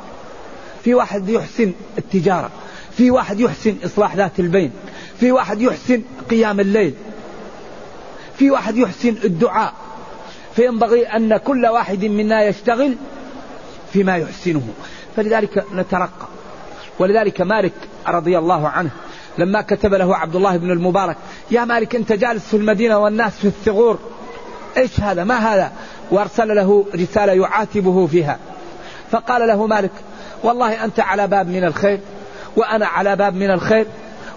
في 0.85 0.95
واحد 0.95 1.29
يحسن 1.29 1.73
التجارة. 1.99 2.51
في 2.97 3.11
واحد 3.11 3.41
يحسن 3.41 3.77
إصلاح 3.85 4.17
ذات 4.17 4.41
البين. 4.41 4.71
في 5.21 5.33
واحد 5.33 5.61
يحسن 5.61 6.03
قيام 6.31 6.61
الليل. 6.61 6.95
في 8.39 8.51
واحد 8.51 8.77
يحسن 8.77 9.15
الدعاء. 9.25 9.75
فينبغي 10.57 11.07
أن 11.07 11.37
كل 11.37 11.67
واحد 11.67 12.05
منا 12.05 12.45
يشتغل 12.45 12.97
فيما 13.93 14.17
يحسنه. 14.17 14.69
فلذلك 15.17 15.65
نترقى. 15.75 16.30
ولذلك 17.01 17.41
مالك 17.41 17.73
رضي 18.09 18.39
الله 18.39 18.69
عنه 18.69 18.91
لما 19.39 19.63
كتب 19.63 19.95
له 19.95 20.17
عبد 20.17 20.37
الله 20.37 20.57
بن 20.57 20.71
المبارك 20.71 21.17
يا 21.51 21.65
مالك 21.65 21.95
أنت 21.95 22.13
جالس 22.13 22.49
في 22.49 22.57
المدينة 22.57 22.99
والناس 22.99 23.33
في 23.39 23.45
الثغور 23.45 23.99
إيش 24.77 25.01
هذا؟ 25.01 25.25
ما 25.25 25.39
هذا؟ 25.39 25.73
وأرسل 26.11 26.57
له 26.57 26.87
رسالة 26.95 27.33
يعاتبه 27.33 28.07
فيها. 28.07 28.39
فقال 29.11 29.49
له 29.49 29.67
مالك 29.67 29.91
والله 30.43 30.85
أنت 30.85 31.01
على 31.01 31.27
باب 31.27 31.49
من 31.49 31.65
الخير 31.65 32.01
وأنا 32.57 32.87
على 32.87 33.17
باب 33.17 33.35
من 33.35 33.51
الخير 33.51 33.87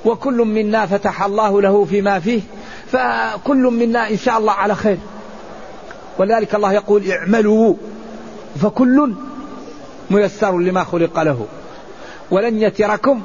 وكل 0.05 0.37
منا 0.37 0.85
فتح 0.85 1.23
الله 1.23 1.61
له 1.61 1.85
فيما 1.85 2.19
فيه 2.19 2.41
فكل 2.91 3.63
منا 3.63 4.09
إن 4.09 4.17
شاء 4.17 4.37
الله 4.37 4.53
على 4.53 4.75
خير. 4.75 4.97
ولذلك 6.19 6.55
الله 6.55 6.73
يقول 6.73 7.11
اعملوا 7.11 7.73
فكل 8.61 9.13
ميسر 10.11 10.57
لما 10.57 10.83
خلق 10.83 11.23
له. 11.23 11.47
ولن 12.31 12.61
يتركم. 12.61 13.21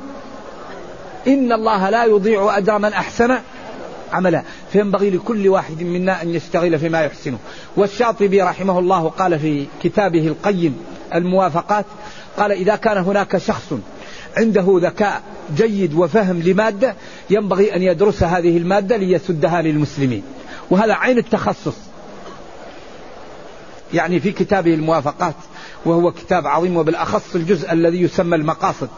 إن 1.27 1.53
الله 1.53 1.91
لا 1.91 2.05
يضيع 2.05 2.59
أجر 2.59 2.79
من 2.79 2.93
أحسن 2.93 3.39
عملا. 4.13 4.43
فينبغي 4.73 5.11
لكل 5.11 5.49
واحد 5.49 5.83
منا 5.83 6.23
أن 6.23 6.35
يشتغل 6.35 6.79
فيما 6.79 7.01
يحسنه. 7.01 7.39
والشاطبي 7.77 8.43
رحمه 8.43 8.79
الله 8.79 9.09
قال 9.09 9.39
في 9.39 9.67
كتابه 9.83 10.27
القيم 10.27 10.77
الموافقات 11.15 11.85
قال 12.39 12.53
إذا 12.53 12.77
كان 12.77 12.97
هناك 12.99 13.39
شخص 13.39 13.73
عنده 14.37 14.79
ذكاء 14.83 15.23
جيد 15.57 15.95
وفهم 15.95 16.43
لمادة 16.43 16.95
ينبغي 17.31 17.77
أن 17.77 17.83
يدرس 17.83 18.23
هذه 18.23 18.57
المادة 18.57 18.97
ليسدها 18.97 19.63
للمسلمين. 19.63 20.23
وهذا 20.71 20.95
عين 20.95 21.19
التخصص. 21.19 21.77
يعني 23.95 24.21
في 24.21 24.33
كتابه 24.33 24.75
الموافقات 24.75 25.35
وهو 25.85 26.13
كتاب 26.13 26.47
عظيم 26.47 26.77
وبالأخص 26.77 27.35
الجزء 27.35 27.73
الذي 27.73 28.01
يسمى 28.01 28.37
المقاصد. 28.37 28.89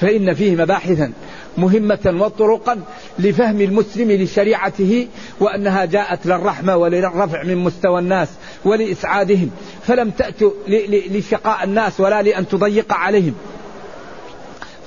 فإن 0.00 0.34
فيه 0.34 0.56
مباحثا 0.56 1.12
مهمة 1.58 2.14
وطرقا 2.20 2.80
لفهم 3.18 3.60
المسلم 3.60 4.12
لشريعته 4.12 5.08
وأنها 5.40 5.84
جاءت 5.84 6.26
للرحمة 6.26 6.76
وللرفع 6.76 7.42
من 7.42 7.56
مستوى 7.56 7.98
الناس 7.98 8.28
ولإسعادهم. 8.64 9.50
فلم 9.86 10.10
تأتوا 10.10 10.50
لشقاء 10.88 11.64
الناس 11.64 12.00
ولا 12.00 12.22
لأن 12.22 12.48
تضيق 12.48 12.92
عليهم. 12.92 13.34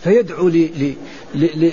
فيدعو 0.03 0.47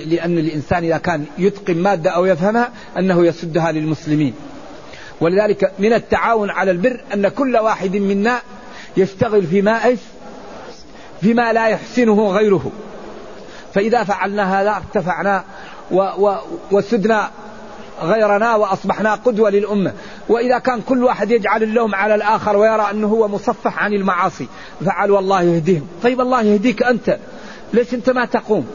لأن 0.06 0.38
الإنسان 0.38 0.84
إذا 0.84 0.98
كان 0.98 1.24
يتقن 1.38 1.76
مادة 1.76 2.10
أو 2.10 2.26
يفهمها 2.26 2.72
أنه 2.98 3.26
يسدها 3.26 3.72
للمسلمين. 3.72 4.34
ولذلك 5.20 5.72
من 5.78 5.92
التعاون 5.92 6.50
على 6.50 6.70
البر 6.70 7.00
أن 7.14 7.28
كل 7.28 7.56
واحد 7.56 7.96
منا 7.96 8.40
يشتغل 8.96 9.46
فيما 9.46 9.84
إيش؟ 9.84 10.00
فيما 11.20 11.52
لا 11.52 11.68
يحسنه 11.68 12.30
غيره. 12.30 12.70
فإذا 13.74 14.04
فعلنا 14.04 14.60
هذا 14.60 14.76
ارتفعنا 14.76 15.44
و 15.90 15.96
و 16.18 16.36
وسدنا 16.70 17.30
غيرنا 18.02 18.54
وأصبحنا 18.54 19.14
قدوة 19.14 19.50
للأمة. 19.50 19.92
وإذا 20.28 20.58
كان 20.58 20.80
كل 20.80 21.04
واحد 21.04 21.30
يجعل 21.30 21.62
اللوم 21.62 21.94
على 21.94 22.14
الآخر 22.14 22.56
ويرى 22.56 22.90
أنه 22.90 23.06
هو 23.06 23.28
مصفح 23.28 23.84
عن 23.84 23.92
المعاصي 23.92 24.48
فعلوا 24.84 25.18
الله 25.18 25.42
يهديهم. 25.42 25.86
طيب 26.02 26.20
الله 26.20 26.42
يهديك 26.42 26.82
أنت. 26.82 27.18
ليش 27.72 27.94
أنت 27.94 28.10
ما 28.10 28.24
تقوم؟ 28.24 28.66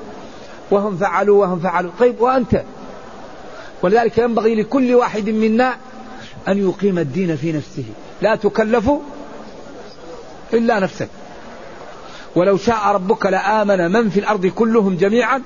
وهم 0.71 0.97
فعلوا 0.97 1.41
وهم 1.41 1.59
فعلوا. 1.59 1.91
طيب 2.00 2.21
وأنت؟ 2.21 2.63
ولذلك 3.81 4.17
ينبغي 4.17 4.55
لكل 4.55 4.95
واحد 4.95 5.29
منا 5.29 5.74
أن 6.47 6.69
يقيم 6.69 7.00
الدين 7.00 7.36
في 7.36 7.51
نفسه. 7.51 7.86
لا 8.21 8.36
تكلف 8.36 8.91
إلا 10.54 10.80
نفسك. 10.80 11.10
ولو 12.36 12.58
شاء 12.58 12.88
ربك 12.88 13.25
لآمن 13.25 13.92
من 13.92 14.10
في 14.10 14.20
الأرض 14.20 14.46
كلهم 14.46 14.96
جميعا 14.96 15.42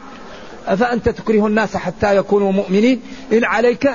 أفأنت 0.67 1.09
تكره 1.09 1.47
الناس 1.47 1.77
حتى 1.77 2.15
يكونوا 2.15 2.51
مؤمنين؟ 2.51 3.01
إن 3.33 3.43
عليك 3.43 3.89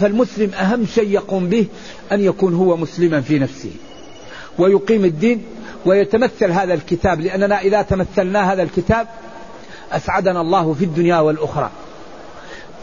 فالمسلم 0.00 0.54
أهم 0.54 0.86
شيء 0.86 1.10
يقوم 1.10 1.48
به 1.48 1.66
أن 2.12 2.20
يكون 2.20 2.54
هو 2.54 2.76
مسلما 2.76 3.20
في 3.20 3.38
نفسه 3.38 3.70
ويقيم 4.58 5.04
الدين 5.04 5.44
ويتمثل 5.86 6.50
هذا 6.50 6.74
الكتاب. 6.74 7.20
لأننا 7.20 7.60
إذا 7.60 7.82
تمثلنا 7.82 8.52
هذا 8.52 8.62
الكتاب 8.62 9.06
أسعدنا 9.92 10.40
الله 10.40 10.74
في 10.74 10.84
الدنيا 10.84 11.18
والأخرى. 11.20 11.70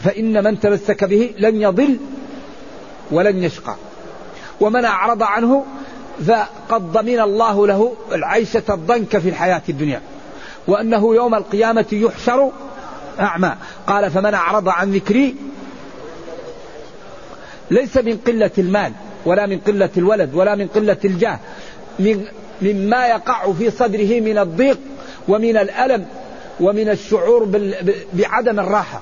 فإن 0.04 0.44
من 0.44 0.60
تمسك 0.60 1.04
به 1.04 1.34
لن 1.38 1.62
يضل 1.62 1.96
ولن 3.10 3.42
يشقى. 3.42 3.74
ومن 4.60 4.84
أعرض 4.84 5.22
عنه 5.22 5.64
فقد 6.26 6.92
ضمن 6.92 7.20
الله 7.20 7.66
له 7.66 7.96
العيشة 8.12 8.62
الضنك 8.68 9.18
في 9.18 9.28
الحياة 9.28 9.62
الدنيا 9.68 10.00
وأنه 10.66 11.14
يوم 11.14 11.34
القيامة 11.34 11.86
يحشر 11.92 12.50
أعمى. 13.20 13.54
قال 13.86 14.10
فمن 14.10 14.34
أعرض 14.34 14.68
عن 14.68 14.92
ذكري 14.92 15.34
ليس 17.70 17.96
من 17.96 18.16
قلة 18.26 18.50
المال 18.58 18.92
ولا 19.24 19.46
من 19.46 19.58
قلة 19.58 19.90
الولد 19.96 20.34
ولا 20.34 20.54
من 20.54 20.66
قلة 20.66 20.96
الجاه 21.04 21.38
من 21.98 22.24
مما 22.62 23.06
يقع 23.06 23.52
في 23.52 23.70
صدره 23.70 24.20
من 24.20 24.38
الضيق 24.38 24.78
ومن 25.28 25.56
الألم 25.56 26.06
ومن 26.60 26.88
الشعور 26.88 27.48
بعدم 28.12 28.60
الراحة. 28.60 29.00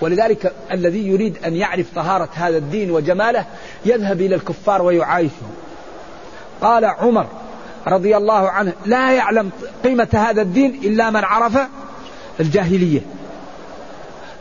ولذلك 0.00 0.52
الذي 0.72 1.08
يريد 1.08 1.36
أن 1.44 1.56
يعرف 1.56 1.86
طهارة 1.94 2.28
هذا 2.34 2.56
الدين 2.56 2.90
وجماله 2.90 3.44
يذهب 3.84 4.20
إلى 4.20 4.34
الكفار 4.34 4.82
ويعايشهم 4.82 5.50
قال 6.60 6.84
عمر 6.84 7.26
رضي 7.86 8.16
الله 8.16 8.50
عنه 8.50 8.72
لا 8.86 9.12
يعلم 9.12 9.50
قيمة 9.84 10.08
هذا 10.12 10.42
الدين 10.42 10.80
إلا 10.84 11.10
من 11.10 11.24
عرف 11.24 11.58
الجاهلية. 12.40 13.00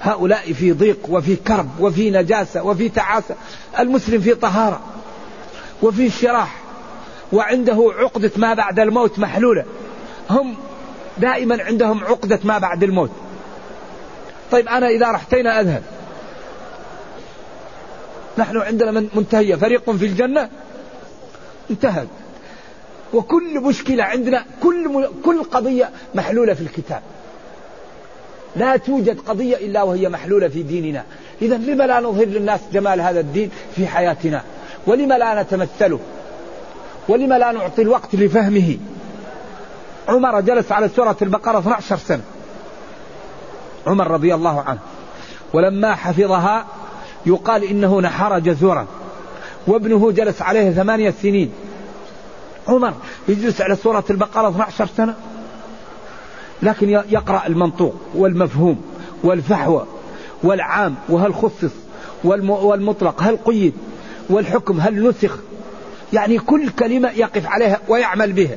هؤلاء 0.02 0.54
في 0.54 0.72
ضيق 0.72 1.00
وفي 1.10 1.36
كرب 1.36 1.70
وفي 1.80 2.12
نجاسة 2.12 2.64
وفي 2.64 2.90
تعاسة 2.90 3.36
المسلم 3.80 4.22
في 4.22 4.36
طهارة 4.36 4.82
وفي 5.82 6.06
انشراح 6.06 6.56
وعنده 7.34 7.94
عقدة 7.98 8.32
ما 8.38 8.54
بعد 8.54 8.80
الموت 8.80 9.20
محلولة. 9.20 9.66
هم 10.30 10.56
دائما 11.18 11.64
عندهم 11.64 12.04
عقدة 12.04 12.40
ما 12.44 12.58
بعد 12.58 12.84
الموت. 12.84 13.12
طيب 14.52 14.68
أنا 14.68 14.88
إذا 14.88 15.12
رحتينا 15.12 15.62
أذهب؟ 15.62 15.84
نحن 18.38 18.58
عندنا 18.58 18.92
من 18.92 19.10
منتهية 19.14 19.56
فريق 19.56 19.92
في 19.92 20.06
الجنة؟ 20.06 20.50
انتهت. 21.70 22.08
وكل 23.14 23.60
مشكلة 23.60 24.04
عندنا 24.04 24.46
كل 24.64 25.10
كل 25.26 25.44
قضية 25.44 25.90
محلولة 26.16 26.54
في 26.54 26.62
الكتاب. 26.62 27.02
لا 28.56 28.78
توجد 28.78 29.20
قضية 29.20 29.56
إلا 29.56 29.84
وهي 29.84 30.10
محلولة 30.10 30.48
في 30.48 30.64
ديننا. 30.64 31.04
إذا 31.42 31.58
لما 31.58 31.84
لا 31.84 32.00
نظهر 32.00 32.26
للناس 32.26 32.60
جمال 32.74 33.02
هذا 33.02 33.20
الدين 33.20 33.52
في 33.76 33.88
حياتنا؟ 33.88 34.44
ولما 34.88 35.18
لا 35.18 35.42
نتمثله؟ 35.42 36.00
ولما 37.08 37.38
لا 37.38 37.52
نعطي 37.52 37.82
الوقت 37.82 38.16
لفهمه؟ 38.16 38.78
عمر 40.08 40.42
جلس 40.42 40.72
على 40.72 40.90
سورة 40.96 41.18
البقرة 41.22 41.60
12 41.60 41.98
سنة. 41.98 42.22
عمر 43.88 44.12
رضي 44.12 44.34
الله 44.36 44.62
عنه. 44.62 44.80
ولما 45.54 45.96
حفظها 45.96 46.66
يقال 47.26 47.64
إنه 47.64 48.02
نحر 48.02 48.40
جزورا. 48.40 48.88
وابنه 49.70 50.12
جلس 50.12 50.42
عليه 50.42 50.72
ثمانية 50.72 51.14
سنين. 51.22 51.52
عمر 52.68 52.94
يجلس 53.28 53.62
على 53.62 53.76
سورة 53.76 54.04
البقرة 54.10 54.50
12 54.50 54.88
سنة. 54.98 55.16
لكن 56.62 56.90
يقرأ 56.90 57.48
المنطوق 57.48 57.96
والمفهوم 58.16 58.82
والفحوى 59.24 59.86
والعام 60.44 60.96
وهل 61.10 61.34
خصص 61.34 61.72
والمطلق 62.24 63.24
هل 63.24 63.38
قيد 63.38 63.74
والحكم 64.30 64.80
هل 64.80 65.10
نسخ 65.10 65.38
يعني 66.14 66.40
كل 66.40 66.70
كلمة 66.70 67.12
يقف 67.12 67.48
عليها 67.48 67.80
ويعمل 67.88 68.34
بها. 68.34 68.56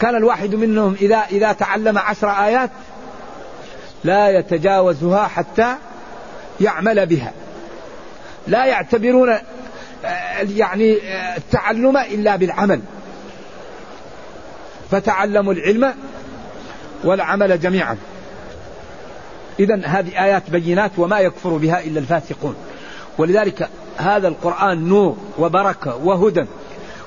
كان 0.00 0.16
الواحد 0.16 0.54
منهم 0.54 0.96
إذا 1.00 1.16
إذا 1.16 1.52
تعلم 1.52 1.98
عشر 1.98 2.28
آيات 2.28 2.70
لا 4.04 4.38
يتجاوزها 4.38 5.26
حتى 5.26 5.74
يعمل 6.60 7.06
بها. 7.06 7.32
لا 8.46 8.64
يعتبرون 8.66 9.34
يعني 10.56 10.96
آه، 11.02 11.36
التعلم 11.36 11.96
إلا 11.96 12.36
بالعمل. 12.36 12.80
فتعلموا 14.90 15.52
العلم 15.52 15.94
والعمل 17.04 17.60
جميعا. 17.60 17.96
إذا 19.60 19.80
هذه 19.84 20.24
آيات 20.24 20.50
بينات 20.50 20.90
وما 20.98 21.20
يكفر 21.20 21.50
بها 21.50 21.84
إلا 21.84 22.00
الفاسقون. 22.00 22.54
ولذلك 23.18 23.68
هذا 23.96 24.28
القرآن 24.28 24.88
نور 24.88 25.16
وبركة 25.38 25.96
وهدى 25.96 26.44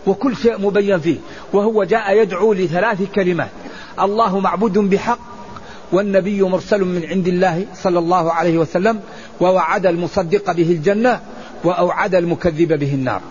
وكل 0.07 0.36
شيء 0.36 0.62
مبين 0.62 0.99
فيه. 0.99 1.17
وهو 1.53 1.83
جاء 1.83 2.21
يدعو 2.21 2.53
لثلاث 2.53 3.03
كلمات. 3.15 3.49
الله 3.99 4.39
معبود 4.39 4.77
بحق 4.77 5.19
والنبي 5.91 6.41
مرسل 6.41 6.86
من 6.86 7.05
عند 7.10 7.27
الله 7.27 7.65
صلى 7.75 7.99
الله 7.99 8.33
عليه 8.33 8.57
وسلم 8.57 8.99
ووعد 9.39 9.86
المصدق 9.86 10.51
به 10.51 10.71
الجنة 10.71 11.21
وأوعد 11.67 12.15
المكذب 12.15 12.80
به 12.80 12.93
النار. 12.93 13.21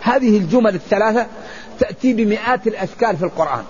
هذه 0.00 0.38
الجمل 0.38 0.74
الثلاثة 0.74 1.26
تأتي 1.80 2.12
بمئات 2.12 2.66
الأشكال 2.66 3.16
في 3.16 3.22
القرآن. 3.22 3.64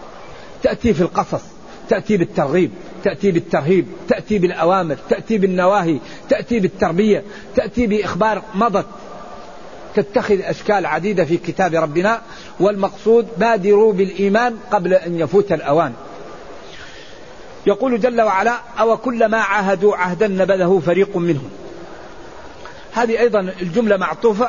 تأتي 0.63 0.95
في 0.95 1.01
القصص 1.01 1.43
تأتي 1.89 2.17
بالترغيب 2.17 2.71
تأتي 3.05 3.31
بالترهيب 3.31 3.87
تأتي 4.09 4.39
بالأوامر 4.39 4.97
تأتي 5.11 5.39
بالنواهي 5.39 5.99
تأتي 6.29 6.61
بالتربية 6.61 7.25
تأتي 7.57 7.87
بإخبار 7.87 8.43
مضت. 8.55 8.87
تتخذ 9.95 10.41
أشكال 10.41 10.87
عديدة 10.87 11.25
في 11.25 11.37
كتاب 11.37 11.75
ربنا 11.75 12.21
والمقصود 12.61 13.27
بادروا 13.37 13.93
بالإيمان 13.93 14.57
قبل 14.71 14.95
أن 14.95 15.21
يفوت 15.21 15.53
الأوان. 15.53 15.93
يقول 17.67 18.01
جل 18.01 18.21
وعلا 18.21 18.61
أو 18.81 18.97
كلما 18.97 19.39
عاهدوا 19.39 19.97
عهدا 19.97 20.29
نبذه 20.29 20.83
فريق 20.87 21.17
منهم. 21.17 21.51
هذه 22.93 23.21
أيضا 23.21 23.41
الجملة 23.41 23.97
معطوفة 23.97 24.49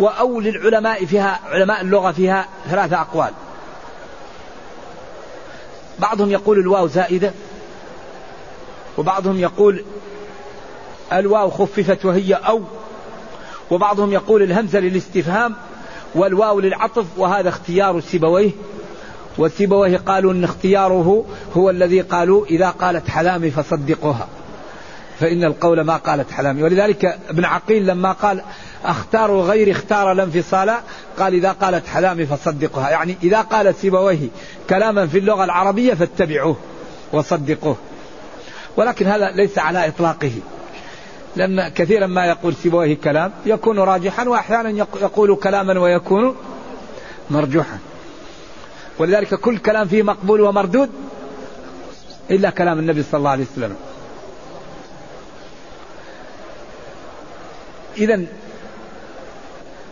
وأو 0.00 0.40
للعلماء 0.40 1.04
فيها 1.04 1.40
علماء 1.44 1.80
اللغة 1.80 2.12
فيها 2.12 2.48
ثلاثة 2.70 3.00
أقوال. 3.00 3.30
بعضهم 5.98 6.30
يقول 6.30 6.58
الواو 6.58 6.86
زائدة 6.86 7.32
وبعضهم 8.98 9.40
يقول 9.40 9.84
الواو 11.12 11.50
خففت 11.50 12.04
وهي 12.04 12.34
أو 12.34 12.62
وبعضهم 13.70 14.12
يقول 14.12 14.42
الهمزة 14.42 14.78
للاستفهام 14.78 15.54
والواو 16.14 16.60
للعطف 16.60 17.06
وهذا 17.16 17.48
اختيار 17.48 18.00
سيبويه 18.00 18.50
وسيبويه 19.38 19.96
قالوا 19.96 20.32
إن 20.32 20.44
اختياره 20.44 21.24
هو 21.56 21.70
الذي 21.70 22.00
قالوا 22.00 22.46
إذا 22.46 22.70
قالت 22.70 23.08
حلامي 23.08 23.50
فصدقوها. 23.50 24.28
فإن 25.20 25.44
القول 25.44 25.80
ما 25.80 25.96
قالت 25.96 26.30
حلامي. 26.30 26.62
ولذلك 26.62 27.18
ابن 27.28 27.44
عقيل 27.44 27.86
لما 27.86 28.12
قال 28.12 28.42
أختار 28.84 29.40
غير 29.40 29.70
اختار 29.70 30.12
الانفصال 30.12 30.74
قال 31.18 31.34
إذا 31.34 31.52
قالت 31.52 31.86
حلامي 31.86 32.26
فصدقوها 32.26 32.90
يعني 32.90 33.16
إذا 33.22 33.40
قال 33.40 33.74
سيبويه 33.74 34.28
كلاما 34.70 35.06
في 35.06 35.18
اللغة 35.18 35.44
العربية 35.44 35.94
فاتبعوه 35.94 36.56
وصدقوه. 37.12 37.76
ولكن 38.76 39.06
هذا 39.06 39.30
ليس 39.30 39.58
على 39.58 39.88
إطلاقه. 39.88 40.32
لأن 41.36 41.68
كثيرا 41.68 42.06
ما 42.06 42.26
يقول 42.26 42.54
سيبويه 42.54 42.96
كلام 42.96 43.32
يكون 43.46 43.78
راجحا 43.78 44.28
وأحيانا 44.28 44.86
يقول 45.00 45.36
كلاما 45.36 45.80
ويكون 45.80 46.36
مرجوحا. 47.30 47.78
ولذلك 48.98 49.34
كل 49.34 49.58
كلام 49.58 49.88
فيه 49.88 50.02
مقبول 50.02 50.40
ومردود 50.40 50.90
إلا 52.30 52.50
كلام 52.50 52.78
النبي 52.78 53.02
صلى 53.02 53.18
الله 53.18 53.30
عليه 53.30 53.44
وسلم. 53.52 53.76
إذا 57.98 58.20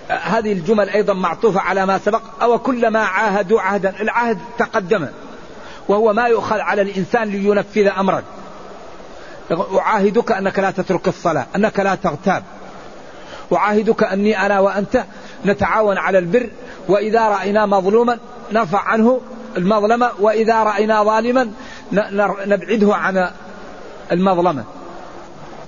هذه 0.09 0.53
الجمل 0.53 0.88
أيضا 0.88 1.14
معطوفة 1.14 1.61
على 1.61 1.87
ما 1.87 1.99
سبق 1.99 2.23
أو 2.43 2.59
كلما 2.59 2.99
عاهدوا 2.99 3.61
عهدا 3.61 3.95
العهد 4.01 4.38
تقدم 4.59 5.07
وهو 5.88 6.12
ما 6.12 6.27
يؤخذ 6.27 6.59
على 6.59 6.83
الإنسان 6.83 7.29
لينفذ 7.29 7.87
أمرا. 7.87 8.23
أعاهدك 9.79 10.33
أنك 10.33 10.59
لا 10.59 10.71
تترك 10.71 11.09
الصلاة 11.09 11.47
أنك 11.57 11.81
لا 11.81 11.95
تغتاب. 11.95 12.43
أعاهدك 13.53 14.03
أني 14.03 14.47
أنا 14.47 14.61
وأنت 14.61 15.05
نتعاون 15.47 15.99
على 15.99 16.19
البر 16.19 16.51
وإذا 16.88 17.29
رأينا 17.29 17.67
مظلوما 17.67 18.19
نرفع 18.53 18.81
عنه 18.81 19.21
المظلمة 19.57 20.11
وإذا 20.19 20.62
رأينا 20.62 21.05
ظالما 21.05 21.51
نبعده 22.47 22.95
عن 22.95 23.31
المظلمة. 24.12 24.64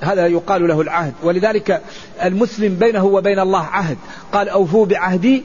هذا 0.01 0.27
يقال 0.27 0.69
له 0.69 0.81
العهد. 0.81 1.15
ولذلك 1.23 1.83
المسلم 2.25 2.75
بينه 2.75 3.05
وبين 3.05 3.39
الله 3.39 3.65
عهد. 3.65 3.99
قال 4.33 4.49
أوفوا 4.49 4.87
بعهدي. 4.87 5.45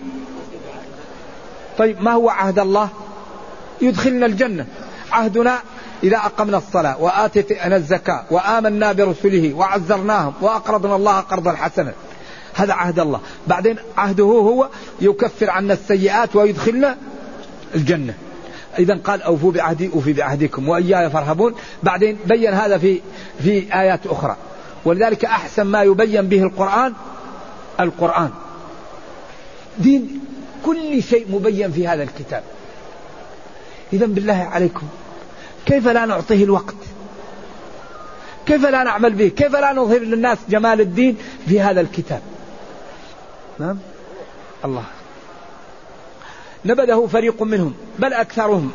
طيب 1.77 2.01
ما 2.01 2.11
هو 2.11 2.29
عهد 2.29 2.59
الله؟ 2.59 2.89
يدخلنا 3.81 4.25
الجنة. 4.25 4.65
عهدنا 5.11 5.59
إذا 6.03 6.17
أقمنا 6.17 6.57
الصلاة 6.57 7.01
وآتينا 7.01 7.75
الزكاة 7.75 8.23
وآمنا 8.31 8.91
برسله 8.91 9.53
وعزرناهم 9.53 10.33
وأقرضنا 10.41 10.95
الله 10.95 11.19
قرضا 11.19 11.51
حسنا. 11.51 11.93
هذا 12.53 12.73
عهد 12.73 12.99
الله. 12.99 13.19
بعدين 13.47 13.77
عهده 13.97 14.23
هو 14.23 14.69
يكفر 15.01 15.49
عنا 15.49 15.73
السيئات 15.73 16.35
ويدخلنا 16.35 16.97
الجنة. 17.75 18.13
إذا 18.79 18.95
قال 18.95 19.21
أوفوا 19.21 19.51
بعهدي 19.51 19.89
أوفي 19.93 20.13
بعهدكم 20.13 20.69
وإياي 20.69 21.09
فارهبون. 21.09 21.55
بعدين 21.83 22.17
بين 22.25 22.53
هذا 22.53 22.77
في 22.77 23.01
في 23.43 23.73
آيات 23.73 24.07
أخرى. 24.07 24.35
ولذلك 24.85 25.25
أحسن 25.25 25.63
ما 25.63 25.83
يبين 25.83 26.27
به 26.27 26.43
القرآن 26.43 26.93
القرآن. 27.79 28.29
دين 29.79 30.19
كل 30.65 31.03
شيء 31.03 31.31
مبين 31.31 31.71
في 31.71 31.87
هذا 31.87 32.03
الكتاب. 32.03 32.43
إذا 33.93 34.05
بالله 34.05 34.49
عليكم 34.51 34.87
كيف 35.65 35.87
لا 35.87 36.05
نعطيه 36.05 36.43
الوقت؟ 36.43 36.75
كيف 38.45 38.65
لا 38.65 38.83
نعمل 38.83 39.13
به؟ 39.13 39.27
كيف 39.27 39.55
لا 39.55 39.73
نظهر 39.73 39.99
للناس 39.99 40.37
جمال 40.49 40.81
الدين 40.81 41.17
في 41.47 41.61
هذا 41.61 41.81
الكتاب؟ 41.81 42.21
نعم؟ 43.59 43.77
الله. 44.65 44.83
نبذه 46.65 47.07
فريق 47.11 47.43
منهم 47.43 47.73
بل 47.99 48.13
أكثرهم. 48.13 48.71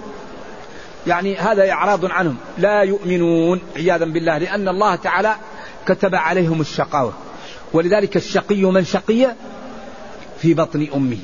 يعني 1.06 1.36
هذا 1.36 1.70
إعراض 1.70 2.04
عنهم. 2.04 2.36
لا 2.58 2.82
يؤمنون 2.82 3.60
عياذا 3.76 4.04
بالله 4.04 4.38
لأن 4.38 4.68
الله 4.68 4.96
تعالى 4.96 5.34
كتب 5.86 6.14
عليهم 6.14 6.60
الشقاوة. 6.60 7.12
ولذلك 7.72 8.16
الشقي 8.16 8.62
من 8.62 8.84
شقي 8.84 9.26
في 10.38 10.54
بطن 10.54 10.86
أمه. 10.94 11.18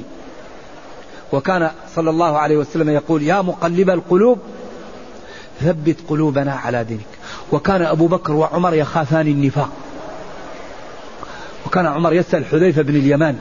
وكان 1.33 1.71
صلى 1.95 2.11
الله 2.11 2.39
عليه 2.39 2.57
وسلم 2.57 2.91
يقول 2.91 3.23
يا 3.23 3.43
مقلب 3.43 3.91
القلوب 3.91 4.39
ثبت 5.61 5.97
قلوبنا 6.09 6.53
على 6.53 6.85
دينك. 6.85 7.01
وكان 7.53 7.83
أبو 7.83 8.07
بكر 8.07 8.33
وعمر 8.33 8.75
يخافان 8.75 9.27
النفاق. 9.27 9.71
وكان 11.67 11.87
عمر 11.87 12.13
يسأل 12.13 12.45
حذيفة 12.45 12.83
بن 12.83 12.97
اليمان 12.97 13.39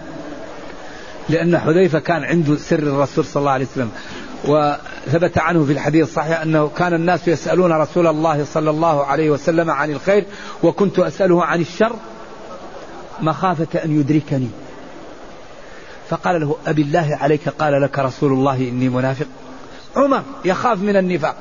لأن 1.29 1.57
حذيفة 1.59 1.99
كان 1.99 2.23
عنده 2.23 2.55
سر 2.55 2.79
الرسول 2.79 3.25
صلى 3.25 3.41
الله 3.41 3.51
عليه 3.51 3.65
وسلم. 3.65 3.91
وثبت 4.45 5.37
عنه 5.37 5.65
في 5.65 5.71
الحديث 5.71 6.03
الصحيح 6.07 6.41
أنه 6.41 6.69
كان 6.77 6.93
الناس 6.93 7.27
يسألون 7.27 7.71
رسول 7.71 8.07
الله 8.07 8.45
صلى 8.45 8.69
الله 8.69 9.05
عليه 9.05 9.29
وسلم 9.29 9.71
عن 9.71 9.91
الخير 9.91 10.25
وكنت 10.63 10.99
أسأله 10.99 11.45
عن 11.45 11.61
الشر 11.61 11.95
مخافة 13.21 13.83
أن 13.85 13.99
يدركني. 13.99 14.49
فقال 16.09 16.41
له 16.41 16.55
أبي 16.67 16.81
الله 16.81 17.17
عليك؟ 17.21 17.49
قال 17.49 17.81
لك 17.81 17.99
رسول 17.99 18.33
الله 18.33 18.57
إني 18.57 18.89
منافق. 18.89 19.27
عمر 19.95 20.23
يخاف 20.45 20.79
من 20.79 20.97
النفاق. 20.97 21.35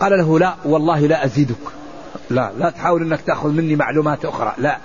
قال 0.00 0.12
له 0.12 0.38
لا 0.38 0.54
والله 0.64 1.00
لا 1.00 1.24
أزيدك. 1.24 1.56
لا 2.30 2.52
لا 2.58 2.70
تحاول 2.70 3.02
أنك 3.02 3.20
تأخذ 3.20 3.48
مني 3.48 3.76
معلومات 3.76 4.24
أخرى. 4.24 4.54
لا 4.58 4.78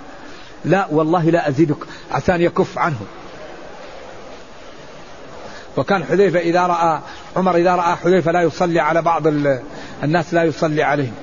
لا 0.64 0.86
والله 0.90 1.30
لا 1.30 1.48
أزيدك. 1.48 1.78
عشان 2.10 2.40
يكف 2.40 2.78
عنه. 2.78 3.00
وكان 5.76 6.04
حذيفة 6.04 6.38
إذا 6.38 6.66
رأى 6.66 7.00
عمر 7.36 7.56
إذا 7.56 7.74
رأى 7.74 7.96
حذيفة 7.96 8.32
لا 8.32 8.42
يصلي 8.42 8.80
على 8.80 9.02
بعض 9.02 9.26
الناس 10.02 10.34
لا 10.34 10.44
يصلي 10.44 10.82
عليهم. 10.82 11.14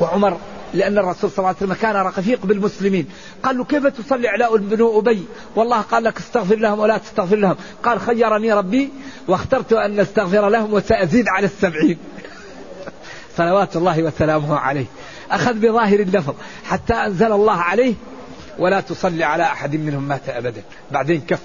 وعمر 0.00 0.38
لأن 0.74 0.98
الرسول 0.98 1.30
صلى 1.30 1.38
الله 1.38 1.48
عليه 1.48 1.56
وسلم 1.56 1.74
كان 1.74 1.96
رفيق 1.96 2.46
بالمسلمين. 2.46 3.06
قال 3.42 3.58
له 3.58 3.64
كيف 3.64 3.86
تصلي 3.86 4.28
على 4.28 4.48
بنو 4.52 4.98
أبي؟ 4.98 5.24
والله 5.56 5.80
قال 5.80 6.04
لك 6.04 6.18
استغفر 6.18 6.56
لهم 6.56 6.78
ولا 6.78 6.98
تستغفر 6.98 7.36
لهم. 7.36 7.56
قال 7.82 8.00
خيرني 8.00 8.52
ربي 8.52 8.90
واخترت 9.28 9.72
أن 9.72 10.00
أستغفر 10.00 10.48
لهم 10.48 10.74
وسأزيد 10.74 11.28
على 11.28 11.46
السبعين. 11.46 11.98
صلوات 13.36 13.76
الله 13.76 14.02
وسلامه 14.02 14.58
عليه. 14.58 14.86
أخذ 15.30 15.54
بظاهر 15.54 16.00
اللفظ. 16.00 16.34
حتى 16.64 16.94
أنزل 16.94 17.32
الله 17.32 17.56
عليه 17.56 17.94
ولا 18.58 18.80
تصلي 18.80 19.24
على 19.24 19.42
أحد 19.42 19.76
منهم 19.76 20.08
مات 20.08 20.28
أبدا. 20.28 20.62
بعدين 20.90 21.20
كف 21.20 21.40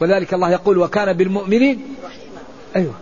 ولذلك 0.00 0.34
الله 0.34 0.50
يقول 0.50 0.78
وكان 0.78 1.12
بالمؤمنين 1.12 1.94
أيوه. 2.76 2.94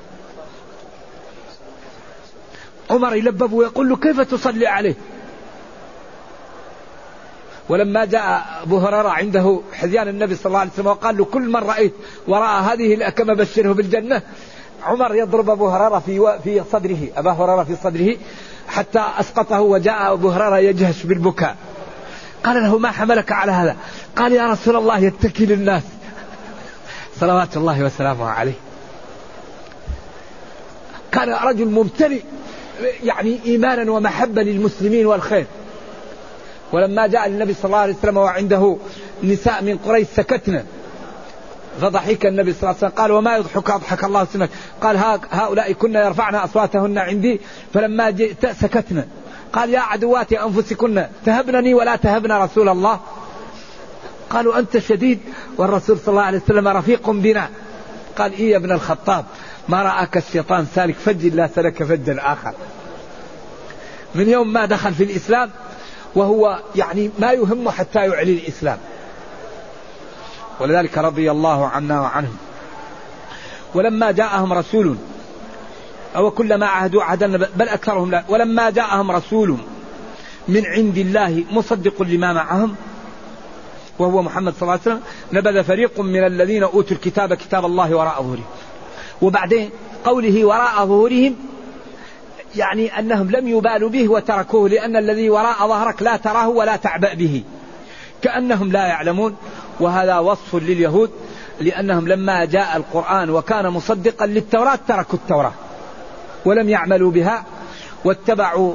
عمر 2.91 3.15
يلبب 3.15 3.53
ويقول 3.53 3.89
له 3.89 3.97
كيف 3.97 4.21
تصلي 4.21 4.67
عليه؟ 4.67 4.95
ولما 7.69 8.05
جاء 8.05 8.47
أبو 8.63 8.79
هريرة 8.79 9.09
عنده 9.09 9.61
حذيان 9.73 10.09
النبي 10.09 10.35
صلى 10.35 10.47
الله 10.47 10.59
عليه 10.59 10.71
وسلم 10.71 10.87
وقال 10.87 11.19
له 11.19 11.25
كل 11.25 11.49
من 11.49 11.57
رأيت 11.57 11.93
وراء 12.29 12.63
هذه 12.63 12.95
الأكمة 12.95 13.35
بشره 13.35 13.73
بالجنة 13.73 14.23
عمر 14.85 15.15
يضرب 15.15 15.51
أبو 15.51 15.69
هريرة 15.69 15.99
في 15.99 16.39
في 16.45 16.63
صدره 16.73 16.99
أبا 17.17 17.31
هريرة 17.33 17.65
في 17.65 17.77
صدره 17.77 18.17
حتى 18.69 19.05
أسقطه 19.21 19.61
وجاء 19.61 20.13
أبو 20.13 20.29
هريرة 20.29 20.59
يجهش 20.59 21.03
بالبكاء. 21.03 21.57
قال 22.45 22.63
له 22.63 22.79
ما 22.79 22.91
حملك 22.91 23.33
على 23.33 23.53
هذا؟ 23.53 23.77
قال 24.17 24.33
يا 24.33 24.47
رسول 24.47 24.77
الله 24.77 24.99
يتكي 24.99 25.47
للناس 25.47 25.83
صلوات 27.21 27.57
الله 27.57 27.83
وسلامه 27.85 28.29
عليه. 28.29 28.53
كان 31.13 31.33
رجل 31.33 31.67
ممتلئ 31.67 32.21
يعني 33.05 33.41
إيمانا 33.45 33.93
ومحبة 33.93 34.43
للمسلمين 34.43 35.07
والخير. 35.07 35.47
ولما 36.73 37.07
جاء 37.07 37.27
النبي 37.27 37.55
صلى 37.55 37.65
الله 37.65 37.79
عليه 37.79 37.95
وسلم 37.95 38.17
وعنده 38.17 38.77
نساء 39.25 39.63
من 39.63 39.79
قريش 39.79 40.07
سكتنا. 40.17 40.65
فضحك 41.81 42.27
النبي 42.27 42.53
صلى 42.53 42.63
الله 42.63 42.77
عليه 42.83 42.87
وسلم 42.87 43.03
قال 43.03 43.13
وما 43.13 43.37
يضحك 43.37 43.71
أضحك 43.71 44.05
الله 44.05 44.27
سنك 44.33 44.51
قال 44.81 44.97
هؤلاء 45.31 45.73
كنا 45.73 46.05
يرفعن 46.07 46.35
أصواتهن 46.35 46.99
عندي. 46.99 47.41
فلما 47.75 48.11
جئت 48.11 48.47
سكتنا. 48.47 49.07
قال 49.53 49.71
يا 49.71 49.81
عدوات 49.81 50.33
أنفسكن 50.33 51.07
تهبنني 51.27 51.75
ولا 51.75 51.97
تهبن 51.97 52.33
رسول 52.33 52.69
الله. 52.69 53.01
قالوا 54.31 54.59
أنت 54.59 54.79
شديد 54.79 55.21
والرسول 55.57 55.99
صلى 55.99 56.09
الله 56.09 56.23
عليه 56.23 56.39
وسلم 56.39 56.69
رفيق 56.69 57.11
بنا. 57.11 57.49
قال 58.19 58.33
إيه 58.33 58.51
يا 58.51 58.57
ابن 58.57 58.73
الخطاب؟ 58.73 59.25
ما 59.69 59.83
رآك 59.83 60.17
الشيطان 60.17 60.67
سالك 60.75 60.95
فج 60.95 61.27
لا 61.27 61.47
سلك 61.55 61.83
فجا 61.83 62.17
آخر 62.21 62.55
من 64.15 64.29
يوم 64.29 64.53
ما 64.53 64.67
دخل 64.67 64.95
في 64.95 65.05
الإسلام 65.05 65.51
وهو 66.15 66.63
يعني 66.77 67.11
ما 67.19 67.33
يهمه 67.33 67.71
حتى 67.71 67.99
يعلي 67.99 68.33
الإسلام. 68.33 68.79
ولذلك 70.61 70.99
رضي 70.99 71.31
الله 71.31 71.67
عنا 71.67 72.01
وعنهم. 72.01 72.37
ولما 73.75 74.11
جاءهم 74.11 74.53
رسول 74.53 74.97
أو 76.17 76.31
كلما 76.31 76.67
عهدوا 76.67 77.03
عهدا 77.03 77.37
بل 77.57 77.69
أكثرهم 77.69 78.11
لا. 78.11 78.25
ولما 78.29 78.71
جاءهم 78.71 79.11
رسول 79.11 79.57
من 80.49 80.67
عند 80.67 80.99
الله 80.99 81.45
مصدق 81.51 82.03
لما 82.03 82.33
معهم 82.33 82.77
وهو 83.99 84.23
محمد 84.23 84.53
صلى 84.53 84.63
الله 84.63 84.73
عليه 84.73 84.83
وسلم 84.83 85.01
نبذ 85.33 85.65
فريق 85.65 86.01
من 86.01 86.27
الذين 86.27 86.63
أوتوا 86.63 86.97
الكتاب 86.97 87.35
كتاب 87.35 87.65
الله 87.65 87.97
وراء 87.97 88.23
ظهورهم. 88.23 88.45
وبعدين 89.23 89.71
قوله 90.05 90.45
وراء 90.45 90.87
ظهورهم 90.87 91.37
يعني 92.57 92.99
أنهم 92.99 93.31
لم 93.31 93.49
يبالوا 93.49 93.91
به 93.91 94.09
وتركوه 94.09 94.69
لأن 94.69 94.97
الذي 94.97 95.31
وراء 95.31 95.69
ظهرك 95.69 96.03
لا 96.03 96.17
تراه 96.17 96.49
ولا 96.49 96.77
تعبأ 96.77 97.15
به. 97.15 97.43
كأنهم 98.23 98.73
لا 98.73 98.87
يعلمون 98.87 99.37
وهذا 99.81 100.19
وصف 100.19 100.55
لليهود 100.55 101.11
لأنهم 101.61 102.09
لما 102.09 102.45
جاء 102.45 102.77
القرآن 102.77 103.31
وكان 103.31 103.67
مصدقا 103.67 104.27
للتوراة 104.27 104.79
تركوا 104.89 105.19
التوراة 105.19 105.53
ولم 106.45 106.69
يعملوا 106.69 107.11
بها 107.11 107.45
واتبعوا 108.05 108.75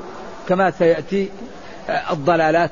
كما 0.50 0.72
سيأتي 0.72 1.30
الضلالات. 2.12 2.72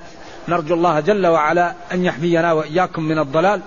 نرجو 0.49 0.75
الله 0.75 0.99
جل 0.99 1.27
وعلا 1.27 1.73
أن 1.91 2.05
يحمينا 2.05 2.53
وإياكم 2.53 3.03
من 3.03 3.19
الضلال 3.19 3.62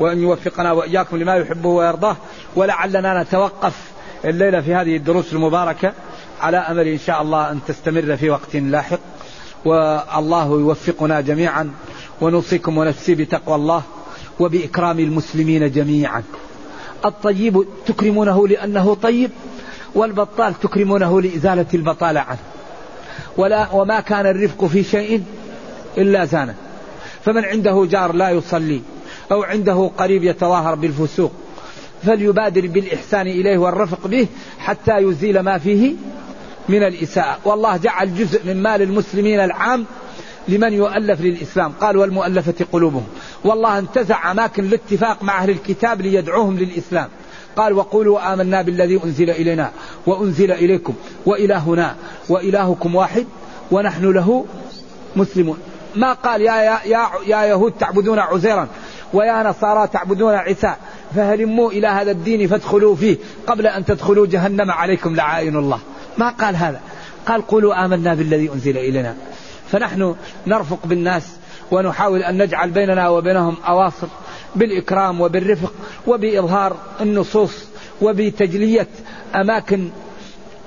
وأن 0.00 0.18
يوفقنا 0.18 0.72
وإياكم 0.72 1.16
لما 1.16 1.34
يحبه 1.34 1.68
ويرضاه 1.68 2.16
ولعلنا 2.56 3.22
نتوقف 3.22 3.74
الليلة 4.24 4.60
في 4.60 4.74
هذه 4.74 4.96
الدروس 4.96 5.32
المباركة 5.32 5.92
على 6.40 6.56
أمل 6.56 6.88
إن 6.88 6.98
شاء 6.98 7.22
الله 7.22 7.50
أن 7.50 7.60
تستمر 7.68 8.16
في 8.16 8.30
وقت 8.30 8.56
لاحق. 8.56 8.98
والله 9.64 10.46
يوفقنا 10.46 11.20
جميعا 11.20 11.70
ونوصيكم 12.20 12.78
ونفسي 12.78 13.14
بتقوى 13.14 13.54
الله 13.54 13.82
وبإكرام 14.40 14.98
المسلمين 14.98 15.70
جميعا. 15.70 16.22
الطيب 17.04 17.64
تكرمونه 17.86 18.48
لأنه 18.48 18.94
طيب 18.94 19.30
والبطال 19.94 20.60
تكرمونه 20.60 21.20
لإزالة 21.20 21.66
البطالة 21.74 22.20
عنه. 22.20 22.38
ولا 23.36 23.72
وما 23.72 24.00
كان 24.00 24.26
الرفق 24.26 24.64
في 24.64 24.82
شيء 24.84 25.22
إلا 25.98 26.24
زانه. 26.24 26.54
فمن 27.24 27.44
عنده 27.44 27.86
جار 27.90 28.12
لا 28.12 28.30
يصلي 28.30 28.82
أو 29.32 29.42
عنده 29.42 29.90
قريب 29.98 30.24
يتظاهر 30.24 30.74
بالفسوق 30.74 31.32
فليبادر 32.02 32.66
بالإحسان 32.66 33.26
إليه 33.26 33.58
والرفق 33.58 34.06
به 34.06 34.26
حتى 34.58 34.98
يزيل 34.98 35.40
ما 35.40 35.58
فيه 35.58 35.92
من 36.68 36.82
الإساءة. 36.82 37.38
والله 37.44 37.76
جعل 37.76 38.14
جزء 38.14 38.46
من 38.46 38.62
مال 38.62 38.82
المسلمين 38.82 39.40
العام 39.40 39.84
لمن 40.48 40.72
يؤلف 40.72 41.20
للإسلام. 41.20 41.72
قال 41.80 41.96
والمؤلفة 41.96 42.54
قلوبهم 42.72 43.06
والله 43.44 43.78
انتزع 43.78 44.30
أماكن 44.30 44.64
الاتفاق 44.64 45.22
مع 45.22 45.42
أهل 45.42 45.50
الكتاب 45.50 46.00
ليدعوهم 46.00 46.58
للإسلام. 46.58 47.08
قال 47.56 47.72
وقولوا 47.72 48.32
آمنا 48.32 48.62
بالذي 48.62 49.00
أنزل 49.04 49.30
إلينا 49.30 49.70
وأنزل 50.06 50.52
إليكم 50.52 50.94
وإلهنا 51.26 51.96
وإلهكم 52.28 52.94
واحد 52.94 53.26
ونحن 53.70 54.10
له 54.12 54.44
مسلمون. 55.16 55.58
ما 55.96 56.12
قال 56.12 56.42
يا, 56.42 56.54
يا, 56.54 56.78
يا, 56.86 57.08
يا 57.26 57.42
يهود 57.44 57.72
تعبدون 57.72 58.18
عزيرا 58.18 58.68
ويا 59.12 59.42
نصارى 59.42 59.88
تعبدون 59.88 60.34
عيسى 60.34 60.74
فهلموا 61.14 61.70
إلى 61.70 61.86
هذا 61.86 62.10
الدين 62.10 62.48
فادخلوا 62.48 62.96
فيه 62.96 63.16
قبل 63.46 63.66
أن 63.66 63.84
تدخلوا 63.84 64.26
جهنم 64.26 64.70
عليكم 64.70 65.16
لعائن 65.16 65.56
الله. 65.56 65.78
ما 66.18 66.28
قال 66.28 66.56
هذا؟ 66.56 66.80
قال 67.26 67.46
قولوا 67.46 67.84
آمنا 67.84 68.14
بالذي 68.14 68.50
أنزل 68.52 68.78
إلينا. 68.78 69.16
فنحن 69.68 70.14
نرفق 70.46 70.78
بالناس 70.84 71.36
ونحاول 71.70 72.22
أن 72.22 72.42
نجعل 72.42 72.70
بيننا 72.70 73.08
وبينهم 73.08 73.56
أواصر 73.68 74.06
بالإكرام 74.56 75.20
وبالرفق 75.20 75.72
وبإظهار 76.06 76.76
النصوص 77.00 77.64
وبتجلية 78.02 78.88
أماكن 79.34 79.90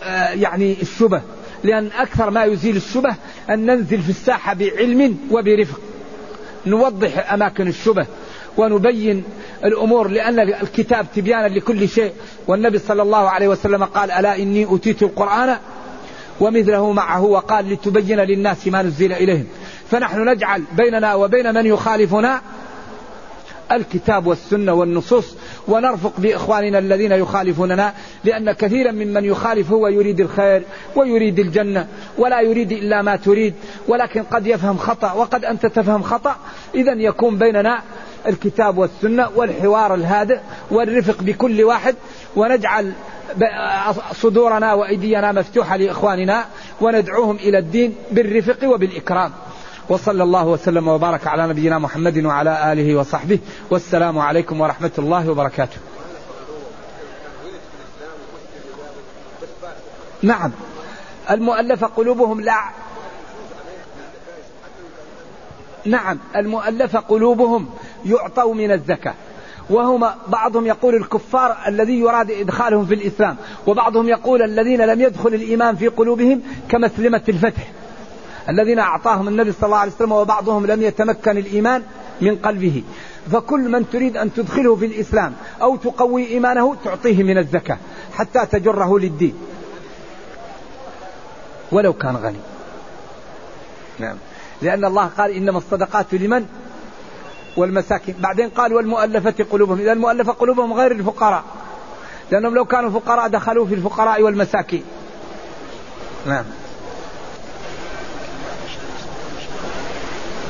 آه، 0.04 0.30
يعني 0.30 0.78
الشبه. 0.82 1.22
لأن 1.68 1.90
أكثر 1.98 2.30
ما 2.30 2.44
يزيل 2.44 2.76
الشبه 2.76 3.16
أن 3.50 3.66
ننزل 3.66 4.02
في 4.02 4.10
الساحة 4.10 4.54
بعلم 4.54 5.18
وبرفق. 5.32 5.80
نوضح 6.66 7.34
أماكن 7.34 7.68
الشبه 7.68 8.06
ونبين 8.58 9.24
الأمور 9.66 10.08
لأن 10.08 10.40
الكتاب 10.40 11.06
تبيانا 11.16 11.48
لكل 11.48 11.90
شيء. 11.90 12.12
والنبي 12.48 12.78
صلى 12.80 13.02
الله 13.02 13.30
عليه 13.30 13.48
وسلم 13.48 13.84
قال 13.84 14.12
ألا 14.12 14.36
إني 14.36 14.66
أوتيت 14.66 15.04
القرآن 15.04 15.58
ومثله 16.40 16.92
معه 16.92 17.24
وقال 17.24 17.70
لتبين 17.74 18.20
للناس 18.20 18.68
ما 18.68 18.82
نزل 18.82 19.14
إليهم. 19.14 19.48
فنحن 19.92 20.30
نجعل 20.30 20.64
بيننا 20.78 21.16
وبين 21.16 21.54
من 21.54 21.66
يخالفنا 21.66 22.42
الكتاب 23.72 24.28
والسنة 24.28 24.74
والنصوص 24.74 25.36
ونرفق 25.68 26.14
بإخواننا 26.18 26.80
الذين 26.80 27.12
يخالفوننا 27.12 27.94
لأن 28.24 28.52
كثيرا 28.52 28.92
ممن 28.92 29.26
يخالف 29.26 29.72
هو 29.72 29.88
يريد 29.88 30.20
الخير 30.20 30.64
ويريد 30.96 31.40
الجنة 31.40 31.88
ولا 32.18 32.42
يريد 32.42 32.72
إلا 32.72 33.02
ما 33.02 33.16
تريد 33.16 33.54
ولكن 33.88 34.24
قد 34.24 34.48
يفهم 34.48 34.78
خطأ 34.78 35.12
وقد 35.12 35.46
أنت 35.46 35.66
تفهم 35.66 36.04
خطأ. 36.04 36.36
إذا 36.76 36.94
يكون 36.94 37.38
بيننا 37.38 37.82
الكتاب 38.28 38.78
والسنة 38.78 39.30
والحوار 39.36 39.96
الهادئ 39.96 40.40
والرفق 40.72 41.22
بكل 41.22 41.64
واحد 41.64 41.96
ونجعل 42.36 42.92
صدورنا 44.14 44.74
وأيدينا 44.74 45.32
مفتوحة 45.32 45.78
لإخواننا 45.78 46.46
وندعوهم 46.82 47.36
إلى 47.36 47.58
الدين 47.58 47.96
بالرفق 48.12 48.70
وبالإكرام. 48.70 49.32
وصلى 49.90 50.24
الله 50.24 50.46
وسلم 50.46 50.88
وبارك 50.88 51.28
على 51.28 51.48
نبينا 51.48 51.80
محمد 51.80 52.26
وعلى 52.26 52.74
آله 52.74 52.96
وصحبه. 52.96 53.40
والسلام 53.70 54.20
عليكم 54.20 54.62
ورحمة 54.62 54.92
الله 54.98 55.30
وبركاته. 55.30 55.78
نعم. 60.22 60.52
المؤلفة 61.32 61.88
قلوبهم 61.88 62.42
لا. 62.42 62.60
نعم. 65.86 66.20
المؤلفة 66.36 67.00
قلوبهم 67.00 67.70
يعطوا 68.06 68.54
من 68.54 68.72
الزكاة. 68.72 69.14
وهم 69.70 70.10
بعضهم 70.28 70.66
يقول 70.66 70.96
الكفار 70.96 71.58
الذي 71.68 72.00
يراد 72.00 72.32
إدخالهم 72.32 72.86
في 72.86 72.94
الإسلام 72.94 73.38
وبعضهم 73.68 74.10
يقول 74.10 74.42
الذين 74.42 74.82
لم 74.82 75.02
يدخل 75.02 75.34
الإيمان 75.34 75.76
في 75.76 75.88
قلوبهم 75.88 76.42
كمسلمة 76.70 77.22
الفتح. 77.30 77.72
الذين 78.50 78.80
أعطاهم 78.80 79.28
النبي 79.28 79.52
صلى 79.52 79.66
الله 79.66 79.78
عليه 79.78 79.92
وسلم 79.92 80.12
وبعضهم 80.12 80.66
لم 80.66 80.82
يتمكن 80.82 81.38
الإيمان 81.38 81.84
من 82.22 82.36
قلبه. 82.36 82.84
فكل 83.32 83.70
من 83.70 83.90
تريد 83.90 84.18
أن 84.18 84.34
تدخله 84.34 84.76
في 84.76 84.86
الإسلام 84.86 85.34
أو 85.62 85.76
تقوي 85.76 86.28
إيمانه 86.28 86.76
تعطيه 86.84 87.24
من 87.24 87.38
الزكاة 87.38 87.78
حتى 88.14 88.46
تجره 88.46 89.00
للدين. 89.00 89.34
ولو 91.72 91.94
كان 91.94 92.16
غني. 92.16 92.40
نعم. 94.00 94.16
لأن 94.62 94.86
الله 94.86 95.06
قال 95.06 95.32
إنما 95.32 95.58
الصدقات 95.58 96.14
لمن؟ 96.14 96.46
والمساكين. 97.58 98.16
بعدين 98.20 98.50
قال 98.50 98.74
والمؤلفة 98.74 99.46
قلوبهم. 99.52 99.80
إذا 99.80 99.92
المؤلفة 99.92 100.32
قلوبهم 100.32 100.74
غير 100.74 100.92
الفقراء. 100.92 101.44
لأنهم 102.32 102.56
لو 102.56 102.66
كانوا 102.66 102.90
فقراء 102.90 103.28
دخلوا 103.28 103.66
في 103.66 103.76
الفقراء 103.76 104.22
والمساكين. 104.22 104.84
نعم. 106.26 106.46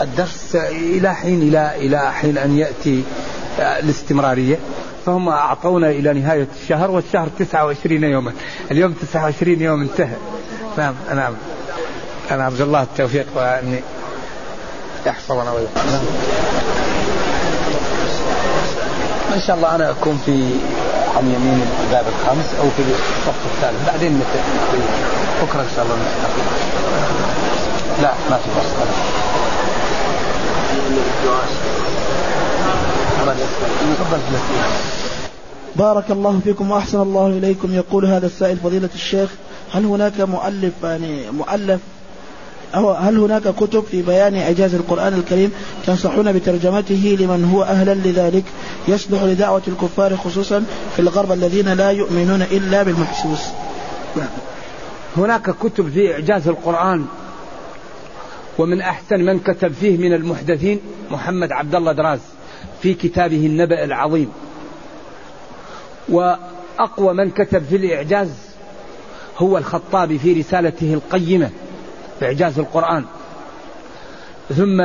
الدرس 0.02 0.56
إلى 0.56 1.16
حين 1.16 1.42
إلى 1.42 1.76
إلى 1.76 2.12
حين 2.12 2.38
أن 2.38 2.58
يأتي 2.58 3.04
الاستمرارية. 3.60 4.60
فهم 5.06 5.30
أعطونا 5.30 5.90
إلى 5.90 6.14
نهاية 6.14 6.48
الشهر 6.64 6.92
والشهر 6.92 7.28
29 7.40 8.04
يوما. 8.04 8.34
اليوم 8.72 8.94
29 8.94 9.62
يوم 9.62 9.82
انتهى. 9.82 10.16
نعم 10.78 10.96
نعم. 11.16 11.34
أنا 12.32 12.48
أرجو 12.48 12.64
الله 12.64 12.82
التوفيق 12.82 13.26
وأني 13.36 13.80
يحفظنا 15.06 15.52
ويحفظنا 15.52 15.92
نعم. 15.92 16.02
إن 19.34 19.42
شاء 19.48 19.56
الله 19.56 19.76
أنا 19.76 19.92
أكون 19.92 20.22
في 20.26 20.32
عن 21.18 21.26
يمين 21.26 21.62
الباب 21.88 22.06
الخامس 22.08 22.46
أو 22.60 22.70
في 22.70 22.82
الصف 22.82 23.46
الثالث. 23.56 23.88
بعدين 23.88 24.22
بكرة 25.42 25.62
إن 25.62 25.70
شاء 25.76 25.86
الله 25.86 25.96
لا 28.02 28.14
ما 28.30 28.38
في 28.38 28.50
فرصة. 28.56 29.37
بارك 35.76 36.12
الله 36.12 36.40
فيكم 36.44 36.72
وأحسن 36.72 37.02
الله 37.02 37.28
إليكم. 37.28 37.74
يقول 37.74 38.06
هذا 38.06 38.26
السائل 38.26 38.58
فضيلة 38.58 38.90
الشيخ 38.96 39.30
هل 39.72 39.86
هناك 39.86 40.22
مؤلف 40.22 40.74
يعني 40.84 41.32
مؤلف؟ 41.32 41.80
هل 42.74 43.18
هناك 43.18 43.42
كتب 43.42 43.84
في 43.92 44.02
بيان 44.02 44.36
إعجاز 44.36 44.76
القرآن 44.76 45.14
الكريم 45.14 45.52
تنصحون 45.86 46.32
بترجمته 46.32 47.18
لمن 47.20 47.50
هو 47.54 47.64
أهلا 47.64 47.94
لذلك؟ 47.94 48.44
يصلح 48.88 49.24
لدعوة 49.24 49.62
الكفار 49.68 50.18
خصوصا 50.18 50.64
في 50.96 51.02
الغرب 51.02 51.32
الذين 51.32 51.74
لا 51.74 51.92
يؤمنون 51.92 52.42
إلا 52.42 52.84
بالمحسوس. 52.84 53.40
هناك 55.18 55.50
كتب 55.50 55.90
في 55.90 56.14
إعجاز 56.14 56.48
القرآن 56.48 57.06
ومن 58.58 58.82
أحسن 58.82 59.26
من 59.26 59.40
كتب 59.40 59.74
فيه 59.74 59.98
من 59.98 60.14
المحدثين 60.14 60.80
محمد 61.12 61.52
عبد 61.52 61.76
الله 61.76 61.92
دراز 61.92 62.20
في 62.82 62.94
كتابه 62.94 63.46
النبأ 63.46 63.84
العظيم. 63.84 64.32
وأقوى 66.10 67.14
من 67.14 67.32
كتب 67.32 67.64
في 67.64 67.76
الإعجاز 67.76 68.32
هو 69.38 69.58
الخطابي 69.58 70.20
في 70.20 70.34
رسالته 70.34 70.94
القيمة 70.94 71.50
إعجاز 72.24 72.60
القرآن. 72.60 73.06
ثم 74.56 74.82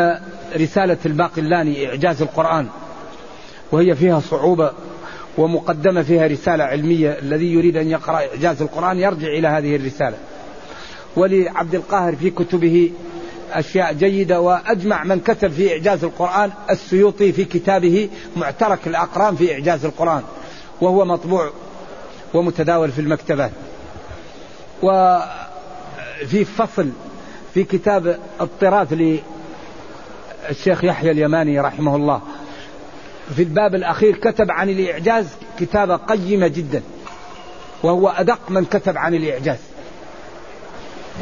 رسالة 0.56 0.98
الباقلاني 1.06 1.88
إعجاز 1.88 2.22
القرآن. 2.22 2.68
وهي 3.72 3.94
فيها 3.94 4.20
صعوبة 4.20 4.70
ومقدمة 5.38 6.02
فيها 6.02 6.26
رسالة 6.26 6.64
علمية. 6.64 7.18
الذي 7.18 7.52
يريد 7.52 7.76
أن 7.76 7.90
يقرأ 7.90 8.16
إعجاز 8.16 8.62
القرآن 8.62 8.98
يرجع 8.98 9.28
إلى 9.28 9.48
هذه 9.48 9.76
الرسالة. 9.76 10.16
ولعبد 11.16 11.74
القاهر 11.74 12.16
في 12.16 12.30
كتبه 12.30 12.90
أشياء 13.58 13.92
جيدة 13.92 14.40
وأجمع 14.40 15.04
من 15.04 15.20
كتب 15.20 15.50
في 15.50 15.72
إعجاز 15.72 16.04
القرآن 16.04 16.50
السيوطي 16.70 17.32
في 17.32 17.44
كتابه 17.44 18.08
معترك 18.36 18.86
الأقران 18.86 19.36
في 19.36 19.52
إعجاز 19.52 19.84
القرآن 19.84 20.22
وهو 20.80 21.04
مطبوع 21.04 21.50
ومتداول 22.34 22.92
في 22.92 23.00
المكتبات. 23.00 23.50
وفي 24.82 26.44
فصل 26.44 26.88
في 27.54 27.64
كتاب 27.64 28.18
الطراث 28.40 28.92
للشيخ 30.48 30.84
يحيى 30.84 31.10
اليماني 31.10 31.60
رحمه 31.60 31.96
الله. 31.96 32.20
في 33.36 33.42
الباب 33.42 33.74
الأخير 33.74 34.16
كتب 34.16 34.50
عن 34.50 34.70
الإعجاز 34.70 35.26
كتابة 35.60 35.96
قيمة 35.96 36.48
جدا 36.48 36.82
وهو 37.82 38.08
أدق 38.08 38.50
من 38.50 38.64
كتب 38.64 38.96
عن 38.98 39.14
الإعجاز. 39.14 39.58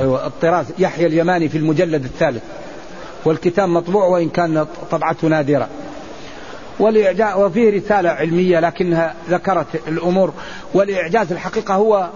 أيوة 0.00 0.26
الطراز 0.26 0.66
يحيى 0.78 1.06
اليماني 1.06 1.48
في 1.48 1.58
المجلد 1.58 2.04
الثالث. 2.04 2.42
والكتاب 3.24 3.68
مطبوع 3.68 4.06
وإن 4.06 4.28
كان 4.28 4.66
طبعته 4.90 5.28
نادرة. 5.28 5.68
والإعجاز 6.78 7.34
وفيه 7.36 7.70
رسالة 7.70 8.10
علمية 8.10 8.60
لكنها 8.60 9.14
ذكرت 9.30 9.66
الأمور. 9.88 10.32
والإعجاز 10.74 11.32
الحقيقة 11.32 11.74
هو 11.74 12.08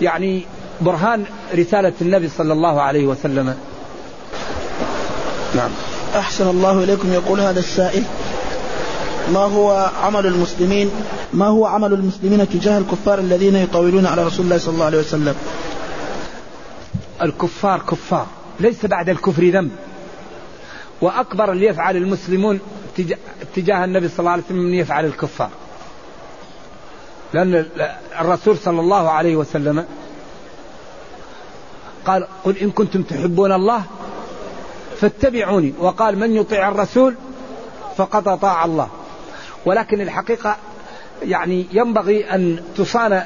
يعني 0.00 0.42
برهان 0.80 1.24
رسالة 1.54 1.92
النبي 2.00 2.28
صلى 2.28 2.52
الله 2.52 2.80
عليه 2.80 3.06
وسلم. 3.06 3.54
نعم. 5.56 5.70
أحسن 6.16 6.48
الله 6.50 6.84
إليكم. 6.84 7.12
يقول 7.12 7.40
هذا 7.40 7.60
السائل 7.60 8.02
ما 9.32 9.40
هو 9.40 9.90
عمل 10.02 10.26
المسلمين 10.26 10.90
ما 11.32 11.46
هو 11.46 11.66
عمل 11.66 11.92
المسلمين 11.92 12.48
تجاه 12.48 12.78
الكفار 12.78 13.18
الذين 13.18 13.56
يطاولون 13.56 14.06
على 14.06 14.24
رسول 14.24 14.44
الله 14.44 14.58
صلى 14.58 14.74
الله 14.74 14.84
عليه 14.84 14.98
وسلم؟ 14.98 15.34
الكفار 17.22 17.80
كفار. 17.80 18.26
ليس 18.60 18.86
بعد 18.86 19.08
الكفر 19.08 19.44
ذنب. 19.44 19.70
وأكبر 21.00 21.52
اللي 21.52 21.66
يفعل 21.66 21.96
المسلمون 21.96 22.60
تجاه 23.54 23.84
النبي 23.84 24.08
صلى 24.08 24.18
الله 24.18 24.30
عليه 24.30 24.42
وسلم 24.42 24.58
من 24.58 24.74
يفعل 24.74 25.04
الكفار. 25.04 25.50
لأن 27.32 27.66
الرسول 28.20 28.58
صلى 28.58 28.80
الله 28.80 29.10
عليه 29.10 29.36
وسلم 29.36 29.84
قال 32.04 32.26
قل 32.44 32.56
إن 32.56 32.70
كنتم 32.70 33.02
تحبون 33.02 33.52
الله 33.52 33.82
فاتبعوني. 35.00 35.74
وقال 35.78 36.18
من 36.18 36.36
يطيع 36.36 36.68
الرسول 36.68 37.14
فقد 37.96 38.28
أطاع 38.28 38.64
الله. 38.64 38.88
ولكن 39.66 40.00
الحقيقة 40.00 40.56
يعني 41.22 41.66
ينبغي 41.72 42.34
أن 42.34 42.62
تصان 42.76 43.22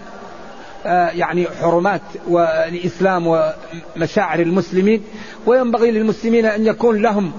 يعني 0.85 1.47
حرمات 1.61 2.01
والإسلام 2.29 3.27
ومشاعر 3.27 4.40
المسلمين 4.40 5.05
وينبغي 5.47 5.90
للمسلمين 5.90 6.47
أن 6.47 6.66
يكون 6.66 7.03
لهم 7.03 7.33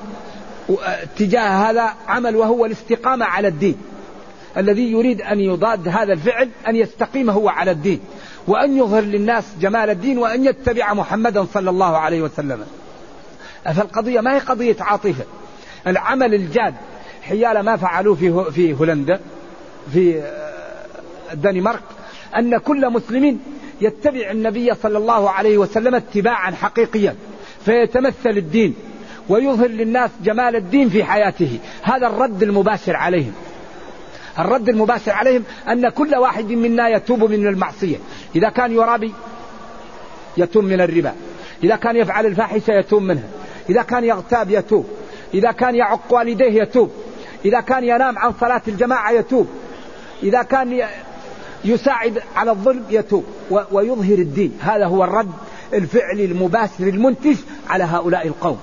آه، 0.70 1.04
تجاه 1.18 1.70
هذا 1.70 1.94
عمل 2.08 2.36
وهو 2.36 2.66
الاستقامة 2.66 3.26
على 3.26 3.48
الدين. 3.48 3.78
الذي 4.58 4.92
يريد 4.92 5.22
أن 5.22 5.40
يضاد 5.40 5.88
هذا 5.88 6.14
الفعل 6.14 6.50
أن 6.68 6.76
يستقيم 6.76 7.30
هو 7.30 7.50
على 7.50 7.72
الدين. 7.72 8.00
وأن 8.48 8.78
يظهر 8.78 9.02
للناس 9.02 9.44
جمال 9.62 9.90
الدين 9.90 10.18
وأن 10.18 10.46
يتبع 10.46 10.94
محمدا 10.94 11.46
صلى 11.54 11.70
الله 11.70 11.98
عليه 11.98 12.22
وسلم. 12.22 12.66
فالقضية 13.66 14.22
ما 14.22 14.36
هي 14.36 14.40
قضية 14.40 14.76
عاطفة. 14.80 15.24
العمل 15.88 16.34
الجاد 16.34 16.74
حيال 17.22 17.60
ما 17.60 17.78
فعلوه 17.78 18.16
في 18.16 18.52
في 18.52 18.74
هولندا 18.74 19.20
في 19.94 20.22
آه، 20.22 21.34
الدنمارك 21.34 21.82
أن 22.38 22.58
كل 22.58 22.90
مسلم 22.90 23.40
يتبع 23.82 24.32
النبي 24.32 24.74
صلى 24.74 24.98
الله 24.98 25.30
عليه 25.30 25.58
وسلم 25.58 25.96
اتباعا 25.96 26.52
حقيقيا 26.52 27.16
فيتمثل 27.66 28.30
الدين 28.30 28.76
ويظهر 29.30 29.68
للناس 29.68 30.12
جمال 30.24 30.56
الدين 30.56 30.90
في 30.90 31.04
حياته. 31.04 31.60
هذا 31.82 32.08
الرد 32.08 32.44
المباشر 32.44 32.96
عليهم. 32.96 33.34
الرد 34.40 34.70
المباشر 34.70 35.12
عليهم 35.12 35.44
أن 35.70 35.90
كل 35.90 36.16
واحد 36.16 36.52
منا 36.52 36.90
يتوب 36.90 37.24
من 37.24 37.48
المعصية. 37.48 37.98
إذا 38.36 38.50
كان 38.50 38.72
يرابي 38.72 39.14
يتوب 40.38 40.64
من 40.64 40.82
الربا. 40.82 41.14
إذا 41.64 41.76
كان 41.76 41.96
يفعل 41.96 42.26
الفاحشة 42.26 42.74
يتوب 42.74 43.02
منها. 43.02 43.30
إذا 43.70 43.82
كان 43.82 44.04
يغتاب 44.04 44.50
يتوب. 44.50 44.88
إذا 45.34 45.52
كان 45.52 45.76
يعق 45.76 46.14
والديه 46.14 46.62
يتوب. 46.62 46.92
إذا 47.46 47.60
كان 47.60 47.84
ينام 47.84 48.18
عن 48.18 48.34
صلاة 48.42 48.62
الجماعة 48.68 49.12
يتوب. 49.12 49.48
إذا 50.24 50.44
كان 50.44 50.82
يساعد 51.66 52.22
على 52.36 52.52
الظلم 52.52 52.84
يتوب 52.90 53.24
ويظهر 53.50 54.18
الدين. 54.18 54.58
هذا 54.62 54.86
هو 54.86 55.04
الرد 55.04 55.32
الفعلي 55.74 56.26
المباشر 56.26 56.88
المنتج 56.88 57.36
على 57.70 57.84
هؤلاء 57.84 58.28
القوم. 58.28 58.60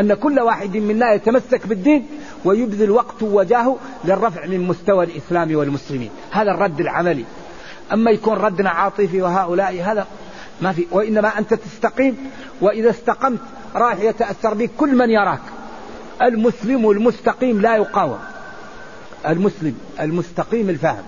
أن 0.00 0.14
كل 0.14 0.40
واحد 0.40 0.76
منا 0.76 1.12
يتمسك 1.12 1.66
بالدين 1.66 2.06
ويبذل 2.44 2.90
وقته 2.90 3.26
وجاهه 3.26 3.78
للرفع 4.04 4.46
من 4.46 4.60
مستوى 4.60 5.04
الإسلام 5.04 5.56
والمسلمين. 5.56 6.10
هذا 6.30 6.50
الرد 6.50 6.80
العملي. 6.80 7.24
أما 7.92 8.10
يكون 8.10 8.34
ردنا 8.34 8.70
عاطفي 8.70 9.22
وهؤلاء 9.22 9.82
هذا 9.82 10.06
ما 10.60 10.72
في. 10.72 10.86
وإنما 10.90 11.38
أنت 11.38 11.54
تستقيم 11.54 12.16
وإذا 12.60 12.90
استقمت 12.90 13.40
راح 13.74 14.00
يتأثر 14.00 14.54
بك 14.54 14.70
كل 14.76 14.96
من 14.96 15.10
يراك. 15.10 15.42
المسلم 16.22 16.90
المستقيم 16.90 17.60
لا 17.60 17.76
يقاوم. 17.76 18.18
المسلم 19.28 19.74
المستقيم 20.00 20.70
الفهم 20.70 21.02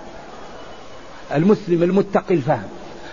المسلم 1.35 1.83
المتقي 1.83 2.35
الفهم. 2.35 2.69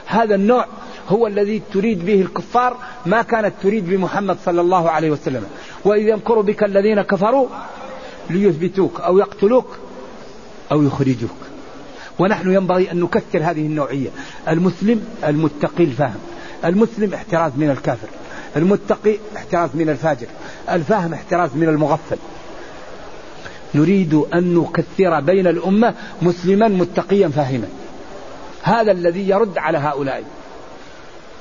هذا 0.06 0.36
النوع 0.36 0.66
هو 1.10 1.28
الذي 1.28 1.62
تريد 1.74 2.06
به 2.06 2.22
الكفار 2.22 2.78
ما 3.06 3.22
كانت 3.22 3.54
تريد 3.64 3.90
بمحمد 3.90 4.38
صلى 4.46 4.62
الله 4.62 4.90
عليه 4.90 5.12
وسلم. 5.12 5.44
وإذ 5.86 6.08
يمكر 6.08 6.42
بك 6.42 6.64
الذين 6.64 7.02
كفروا 7.02 7.48
ليثبتوك 8.30 9.02
أو 9.02 9.18
يقتلوك 9.18 9.68
أو 10.72 10.84
يخرجوك. 10.84 11.38
ونحن 12.20 12.52
ينبغي 12.52 12.92
أن 12.92 13.00
نكثر 13.00 13.40
هذه 13.40 13.66
النوعية. 13.66 14.10
المسلم 14.48 15.08
المتقي 15.28 15.84
الفهم. 15.84 16.20
المسلم 16.66 17.14
احتراز 17.14 17.52
من 17.58 17.70
الكافر. 17.70 18.08
المتقي 18.56 19.18
احتراز 19.36 19.70
من 19.74 19.90
الفاجر. 19.90 20.28
الفاهم 20.70 21.14
احتراز 21.14 21.50
من 21.56 21.70
المغفل. 21.70 22.18
نريد 23.76 24.14
أن 24.34 24.56
نكثر 24.56 25.20
بين 25.20 25.48
الأمة 25.48 25.94
مسلما 26.22 26.68
متقيا 26.68 27.28
فاهما. 27.28 27.68
هذا 28.64 28.92
الذي 28.92 29.30
يرد 29.30 29.58
على 29.58 29.78
هؤلاء. 29.78 30.24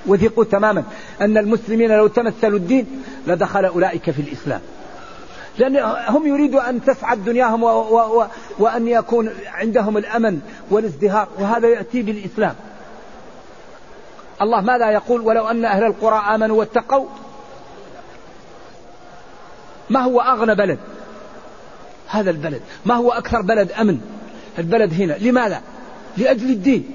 وثقوا 0.07 0.45
تماما 0.45 0.85
أن 1.21 1.39
المسلمين 1.39 1.91
لو 1.91 2.07
تمثلوا 2.07 2.59
الدين 2.59 3.03
لدخل 3.27 3.65
أولئك 3.65 4.11
في 4.11 4.23
الإسلام. 4.23 4.61
لأن 5.59 5.77
هم 6.09 6.27
يريدوا 6.27 6.69
أن 6.71 6.85
تسعد 6.85 7.25
دنياهم 7.25 7.63
و 7.63 7.67
و 7.69 8.21
و 8.21 8.27
وأن 8.59 8.89
يكون 8.89 9.31
عندهم 9.47 9.97
الأمن 9.97 10.41
والازدهار 10.71 11.29
وهذا 11.39 11.69
يأتي 11.69 12.03
بالإسلام. 12.03 12.55
الله 14.43 14.61
ماذا 14.61 14.91
يقول؟ 14.91 15.21
ولو 15.21 15.47
أن 15.47 15.65
أهل 15.65 15.85
القرى 15.85 16.35
آمنوا 16.35 16.59
واتقوا 16.59 17.07
ما 19.91 20.01
هو 20.01 20.21
أغنى 20.21 20.55
بلد؟ 20.55 20.79
هذا 22.09 22.31
البلد. 22.31 22.61
ما 22.85 22.95
هو 22.95 23.13
أكثر 23.13 23.43
بلد 23.43 23.73
أمن؟ 23.73 24.01
البلد 24.59 24.95
هنا. 24.95 25.13
لماذا؟ 25.13 25.63
لأجل 26.17 26.51
الدين. 26.51 26.91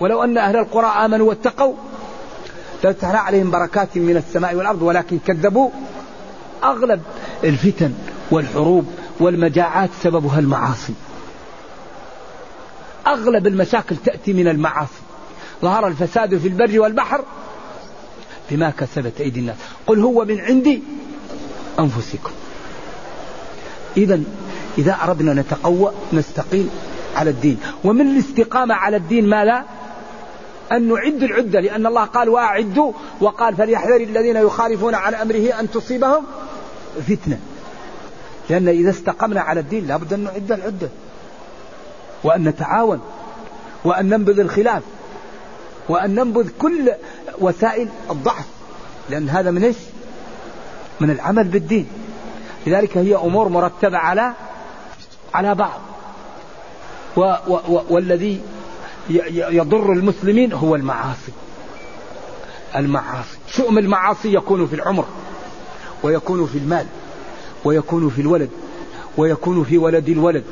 ولو 0.00 0.24
أن 0.24 0.38
أهل 0.38 0.56
القرى 0.56 0.86
آمنوا 0.86 1.28
واتقوا 1.28 1.74
لفتحنا 2.84 3.18
عليهم 3.18 3.50
بركات 3.50 3.96
من 3.96 4.16
السماء 4.16 4.54
والأرض 4.54 4.82
ولكن 4.82 5.18
كذبوا. 5.26 5.70
أغلب 6.64 7.02
الفتن 7.44 7.92
والحروب 8.30 8.86
والمجاعات 9.20 9.90
سببها 10.02 10.38
المعاصي. 10.38 10.94
أغلب 13.06 13.46
المشاكل 13.46 13.96
تأتي 13.96 14.32
من 14.32 14.48
المعاصي. 14.48 15.02
ظهر 15.62 15.86
الفساد 15.86 16.38
في 16.38 16.48
البر 16.48 16.80
والبحر 16.80 17.24
بما 18.50 18.70
كسبت 18.70 19.20
أيدي 19.20 19.40
الناس. 19.40 19.56
قل 19.86 20.00
هو 20.00 20.24
من 20.24 20.40
عندي 20.40 20.82
أنفسكم. 21.78 22.30
إذا 23.96 24.20
إذا 24.78 24.98
أردنا 25.04 25.34
نتقوى 25.34 25.92
نستقيم 26.12 26.70
على 27.16 27.30
الدين. 27.30 27.58
ومن 27.84 28.06
الاستقامة 28.10 28.74
على 28.74 28.96
الدين 28.96 29.28
ما 29.28 29.44
لا؟ 29.44 29.64
أن 30.72 30.88
نعد 30.88 31.22
العدة 31.22 31.60
لأن 31.60 31.86
الله 31.86 32.04
قال 32.04 32.28
وأعدوا 32.28 32.92
وقال 33.20 33.56
فليحذر 33.56 33.96
الذين 33.96 34.36
يخالفون 34.36 34.94
عن 34.94 35.14
أمره 35.14 35.60
أن 35.60 35.70
تصيبهم 35.70 36.24
فتنة. 37.08 37.38
لأن 38.50 38.68
إذا 38.68 38.90
استقمنا 38.90 39.40
على 39.40 39.60
الدين 39.60 39.86
لابد 39.86 40.12
أن 40.12 40.24
نعد 40.24 40.52
العدة. 40.52 40.88
وأن 42.24 42.44
نتعاون 42.44 43.00
وأن 43.84 44.08
ننبذ 44.08 44.40
الخلاف 44.40 44.82
وأن 45.88 46.14
ننبذ 46.14 46.48
كل 46.58 46.92
وسائل 47.38 47.88
الضعف. 48.10 48.46
لأن 49.10 49.28
هذا 49.28 49.50
من 49.50 49.64
إيش؟ 49.64 49.76
من 51.00 51.10
العمل 51.10 51.44
بالدين. 51.44 51.86
لذلك 52.66 52.98
هي 52.98 53.16
أمور 53.16 53.48
مرتبة 53.48 53.98
على 53.98 54.32
على 55.34 55.54
بعض. 55.54 55.80
و 57.16 57.20
و 57.48 57.80
والذي 57.90 58.40
يضر 59.10 59.92
المسلمين 59.92 60.52
هو 60.52 60.74
المعاصي. 60.74 61.32
المعاصي. 62.76 63.38
شؤم 63.48 63.78
المعاصي 63.78 64.34
يكون 64.34 64.66
في 64.66 64.74
العمر 64.74 65.04
ويكون 66.02 66.46
في 66.46 66.58
المال 66.58 66.86
ويكون 67.64 68.10
في 68.10 68.20
الولد 68.20 68.50
ويكون 69.16 69.64
في 69.64 69.78
ولد 69.78 70.08
الولد. 70.08 70.44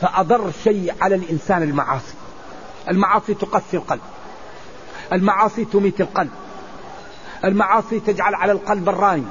فأضر 0.00 0.52
شيء 0.64 0.94
على 1.00 1.14
الإنسان 1.14 1.62
المعاصي. 1.62 2.14
المعاصي 2.90 3.34
تقسي 3.34 3.76
القلب. 3.76 4.00
المعاصي 5.12 5.64
تميت 5.64 6.00
القلب. 6.00 6.30
المعاصي 7.44 8.00
تجعل 8.00 8.34
على 8.34 8.52
القلب 8.52 8.88
الراني. 8.88 9.26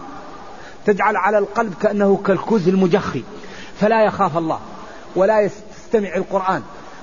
تجعل 0.86 1.16
على 1.16 1.38
القلب 1.38 1.74
كأنه 1.82 2.22
كالكوز 2.26 2.68
المجخي. 2.68 3.24
فلا 3.80 4.06
يخاف 4.06 4.38
الله 4.38 4.60
ولا 5.16 5.42
يستمع 5.42 6.16
القرآن 6.16 6.62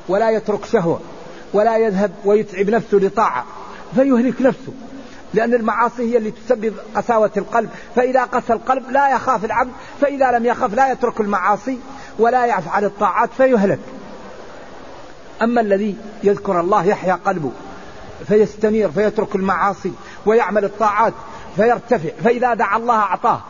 ولا 0.08 0.30
يترك 0.30 0.64
شهوة 0.64 1.00
ولا 1.52 1.76
يذهب 1.76 2.10
ويتعب 2.24 2.70
نفسه 2.70 2.98
لطاعة 2.98 3.44
فيهلك 3.94 4.42
نفسه 4.42 4.72
لأن 5.34 5.54
المعاصي 5.54 6.12
هي 6.12 6.16
اللي 6.16 6.30
تسبب 6.30 6.74
قساوة 6.94 7.30
القلب 7.36 7.70
فإذا 7.96 8.24
قسى 8.24 8.52
القلب 8.52 8.90
لا 8.90 9.14
يخاف 9.14 9.44
العبد 9.44 9.70
فإذا 10.00 10.30
لم 10.30 10.46
يخف 10.46 10.74
لا 10.74 10.92
يترك 10.92 11.20
المعاصي 11.20 11.78
ولا 12.18 12.46
يفعل 12.46 12.84
الطاعات 12.84 13.30
فيهلك. 13.36 13.78
أما 15.42 15.60
الذي 15.60 15.96
يذكر 16.22 16.60
الله 16.60 16.84
يحيا 16.84 17.18
قلبه 17.26 17.50
فيستنير 18.28 18.90
فيترك 18.90 19.36
المعاصي 19.36 19.92
ويعمل 20.26 20.64
الطاعات 20.64 21.12
فيرتفع 21.56 22.10
فإذا 22.24 22.54
دعا 22.54 22.76
الله 22.78 22.94
أعطاه. 22.94 23.40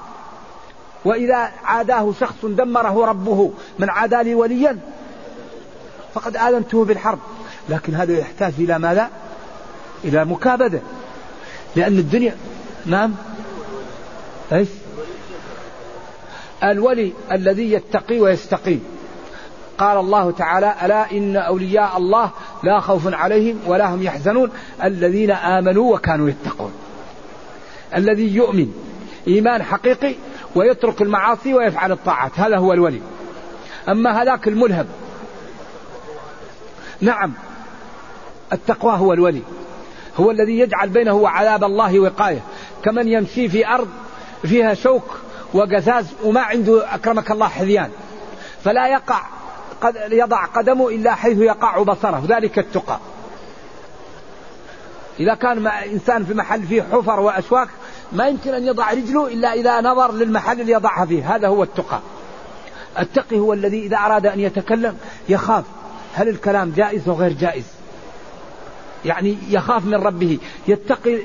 وإذا 1.05 1.51
عاداه 1.65 2.13
شخص 2.21 2.45
دمره 2.45 3.07
ربه 3.07 3.53
من 3.79 3.91
عادى 3.91 4.23
لي 4.23 4.35
وليا 4.35 4.79
فقد 6.15 6.37
آذنته 6.37 6.85
بالحرب. 6.85 7.19
لكن 7.69 7.95
هذا 7.95 8.19
يحتاج 8.19 8.53
إلى 8.59 8.79
ماذا؟ 8.79 9.11
إلى 10.05 10.25
مكابدة. 10.25 10.81
لأن 11.77 11.99
الدنيا 11.99 12.37
نعم. 12.87 13.15
إيش؟ 14.53 14.69
الولي 16.65 17.13
الذي 17.33 17.73
يتقي 17.73 18.21
ويستقيم 18.21 18.85
قال 19.79 19.99
الله 19.99 20.31
تعالى 20.31 20.75
ألا 20.83 21.13
إن 21.13 21.37
أولياء 21.37 21.97
الله 21.97 22.31
لا 22.63 22.81
خوف 22.81 23.15
عليهم 23.15 23.59
ولا 23.67 23.95
هم 23.95 24.03
يحزنون. 24.03 24.51
الذين 24.85 25.31
آمنوا 25.31 25.95
وكانوا 25.95 26.29
يتقون. 26.29 26.73
الذي 27.97 28.35
يؤمن 28.35 28.73
إيمان 29.29 29.63
حقيقي 29.63 30.15
ويترك 30.55 31.03
المعاصي 31.03 31.55
ويفعل 31.55 31.93
الطاعات. 31.93 32.33
هذا 32.41 32.57
هو 32.57 32.73
الولي. 32.73 33.01
أما 33.89 34.23
هذاك 34.23 34.49
الملهم 34.49 34.87
نعم. 37.01 37.35
التقوى 38.53 38.93
هو 38.99 39.13
الولي. 39.13 39.43
هو 40.17 40.31
الذي 40.31 40.59
يجعل 40.59 40.89
بينه 40.89 41.15
وعذاب 41.15 41.65
الله 41.65 42.01
وقاية. 42.01 42.41
كمن 42.85 43.09
يمشي 43.09 43.49
في 43.49 43.67
أرض 43.67 43.89
فيها 44.43 44.75
شوك 44.75 45.19
وقزاز 45.55 46.07
وما 46.25 46.41
عنده 46.41 46.95
أكرمك 46.95 47.31
الله 47.31 47.49
حذيان. 47.49 47.91
فلا 48.65 48.89
يقع 48.89 49.21
قد 49.81 49.95
يضع 50.11 50.45
قدمه 50.45 50.89
إلا 50.89 51.15
حيث 51.15 51.39
يقع 51.39 51.83
بصره. 51.83 52.23
ذلك 52.29 52.59
التقى. 52.59 52.99
إذا 55.21 55.35
كان 55.35 55.67
إنسان 55.67 56.25
في 56.25 56.35
محل 56.35 56.63
فيه 56.63 56.83
حفر 56.93 57.21
وأشواك 57.21 57.69
ما 58.13 58.29
يمكن 58.29 58.55
أن 58.55 58.67
يضع 58.67 58.91
رجله 58.91 59.27
إلا 59.27 59.53
إذا 59.53 59.81
نظر 59.81 60.13
للمحل 60.13 60.61
اللي 60.61 60.73
يضعها 60.73 61.07
فيه. 61.07 61.35
هذا 61.37 61.49
هو 61.49 61.63
التقى. 61.63 62.01
التقي 62.99 63.39
هو 63.39 63.53
الذي 63.53 63.87
إذا 63.87 63.97
أراد 63.97 64.27
أن 64.27 64.41
يتكلم 64.41 64.97
يخاف. 65.29 65.65
هل 66.15 66.29
الكلام 66.29 66.73
جائز 66.77 67.09
وغير 67.09 67.33
جائز؟ 67.33 67.78
يعني 69.05 69.39
يخاف 69.49 69.85
من 69.85 69.95
ربه 69.95 70.39
يتقي 70.69 71.19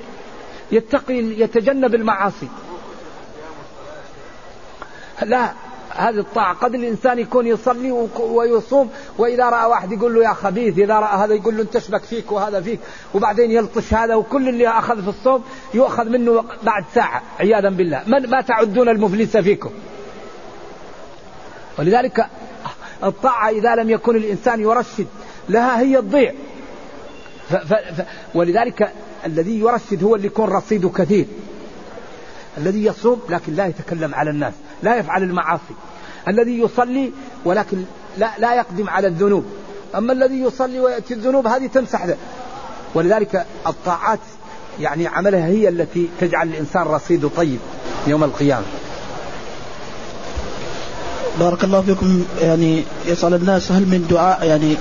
يتقي 0.72 1.18
يتجنب 1.18 1.96
المعاصي. 1.96 2.48
لا 5.22 5.54
هذه 5.96 6.20
الطاعة 6.20 6.54
قد 6.54 6.76
الإنسان 6.76 7.20
يكون 7.20 7.48
يصلي 7.48 8.10
ويصوم 8.20 8.90
وإذا 9.18 9.50
رأى 9.50 9.66
واحد 9.66 9.92
يقول 9.92 10.16
له 10.16 10.24
يا 10.24 10.34
خبيث 10.34 10.78
إذا 10.78 11.00
رأى 11.00 11.18
هذا 11.18 11.34
يقول 11.34 11.58
له 11.58 11.62
أنت 11.62 11.76
اشبك 11.76 12.04
فيك 12.04 12.32
وهذا 12.32 12.62
فيك 12.62 12.80
وبعدين 13.14 13.52
يلطش 13.52 13.94
هذا 13.94 14.16
وكل 14.16 14.50
اللي 14.50 14.68
أخذ 14.68 15.02
في 15.02 15.08
الصوم 15.08 15.44
يؤخذ 15.74 16.10
منه 16.10 16.44
بعد 16.64 16.84
ساعة 16.96 17.22
عياذا 17.40 17.70
بالله. 17.70 18.04
من 18.08 18.30
ما 18.30 18.42
تعدون 18.42 18.90
المفلس 18.90 19.38
فيكم؟ 19.38 19.72
ولذلك 21.80 22.26
الطاعة 23.04 23.50
إذا 23.50 23.76
لم 23.76 23.90
يكن 23.90 24.16
الإنسان 24.16 24.62
يرشد 24.62 25.08
لها 25.50 25.80
هي 25.80 25.98
تضيع 25.98 26.34
ف 27.50 27.56
ف 27.56 27.74
ف 27.74 28.06
ولذلك 28.34 28.91
الذي 29.26 29.60
يرشد 29.60 30.04
هو 30.04 30.16
اللي 30.16 30.28
يكون 30.28 30.46
رصيده 30.50 30.89
كثير. 30.89 31.26
الذي 32.58 32.86
يصوم 32.86 33.22
لكن 33.30 33.54
لا 33.54 33.66
يتكلم 33.66 34.16
على 34.16 34.30
الناس 34.30 34.54
لا 34.84 34.96
يفعل 34.96 35.24
المعاصي. 35.24 35.74
الذي 36.28 36.60
يصلي 36.60 37.12
ولكن 37.46 37.84
لا, 38.18 38.32
لا 38.38 38.56
يقدم 38.56 38.89
على 38.89 39.08
الذنوب. 39.08 39.46
أما 39.96 40.14
الذي 40.14 40.39
يصلي 40.39 40.80
ويأتي 40.80 41.14
الذنوب 41.14 41.48
هذه 41.48 41.68
تمسح 41.68 42.06
ذلك 42.06 42.18
ولذلك 42.96 43.46
الطاعات 43.68 44.20
يعني 44.80 45.08
عملها 45.08 45.46
هي 45.48 45.70
التي 45.70 46.10
تجعل 46.20 46.48
الإنسان 46.48 46.82
رصيده 46.82 47.30
طيب 47.30 47.60
يوم 48.08 48.24
القيامة. 48.24 48.66
بارك 51.39 51.64
الله 51.64 51.82
فيكم. 51.82 52.26
يعني 52.41 52.84
يسأل 53.06 53.34
الناس 53.34 53.72
هل 53.72 53.82
من 53.82 54.08
دعاء 54.10 54.46
يعني 54.46 54.78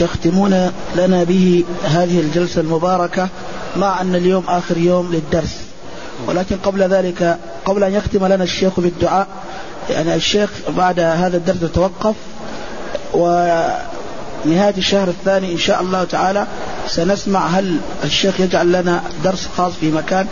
تختمون 0.00 0.72
لنا 0.96 1.24
به 1.24 1.64
هذه 1.84 2.20
الجلسة 2.20 2.60
المباركة 2.60 3.28
مع 3.76 4.00
أن 4.00 4.14
اليوم 4.14 4.44
آخر 4.48 4.78
يوم 4.78 5.12
للدرس. 5.12 5.56
ولكن 6.26 6.56
قبل 6.56 6.82
ذلك 6.82 7.38
قبل 7.64 7.84
أن 7.84 7.94
يختم 7.94 8.26
لنا 8.26 8.44
الشيخ 8.44 8.80
بالدعاء 8.80 9.26
يعني 9.90 10.14
الشيخ 10.14 10.50
بعد 10.68 11.00
هذا 11.00 11.36
الدرس 11.36 11.62
يتوقف 11.62 12.14
ونهاية 13.14 14.74
الشهر 14.78 15.08
الثاني 15.08 15.52
إن 15.52 15.58
شاء 15.58 15.80
الله 15.80 16.04
تعالى 16.04 16.46
سنسمع 16.88 17.46
هل 17.46 17.78
الشيخ 18.04 18.40
يجعل 18.40 18.72
لنا 18.72 19.02
درس 19.24 19.48
خاص 19.56 19.72
في 19.80 19.90
مكان 19.90 20.26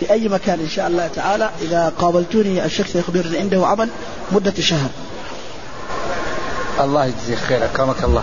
في 0.00 0.10
أي 0.10 0.28
مكان 0.28 0.60
إن 0.60 0.68
شاء 0.68 0.86
الله 0.86 1.06
تعالى. 1.14 1.50
إذا 1.62 1.92
قابلتوني 1.98 2.64
الشيخ 2.64 2.86
سيخبرني 2.86 3.38
عنده 3.38 3.66
عمل 3.66 3.88
مدة 4.32 4.54
شهر. 4.60 4.90
الله 6.80 7.04
يجزيك 7.04 7.38
خير 7.38 7.64
أكرمك 7.64 8.04
الله. 8.04 8.22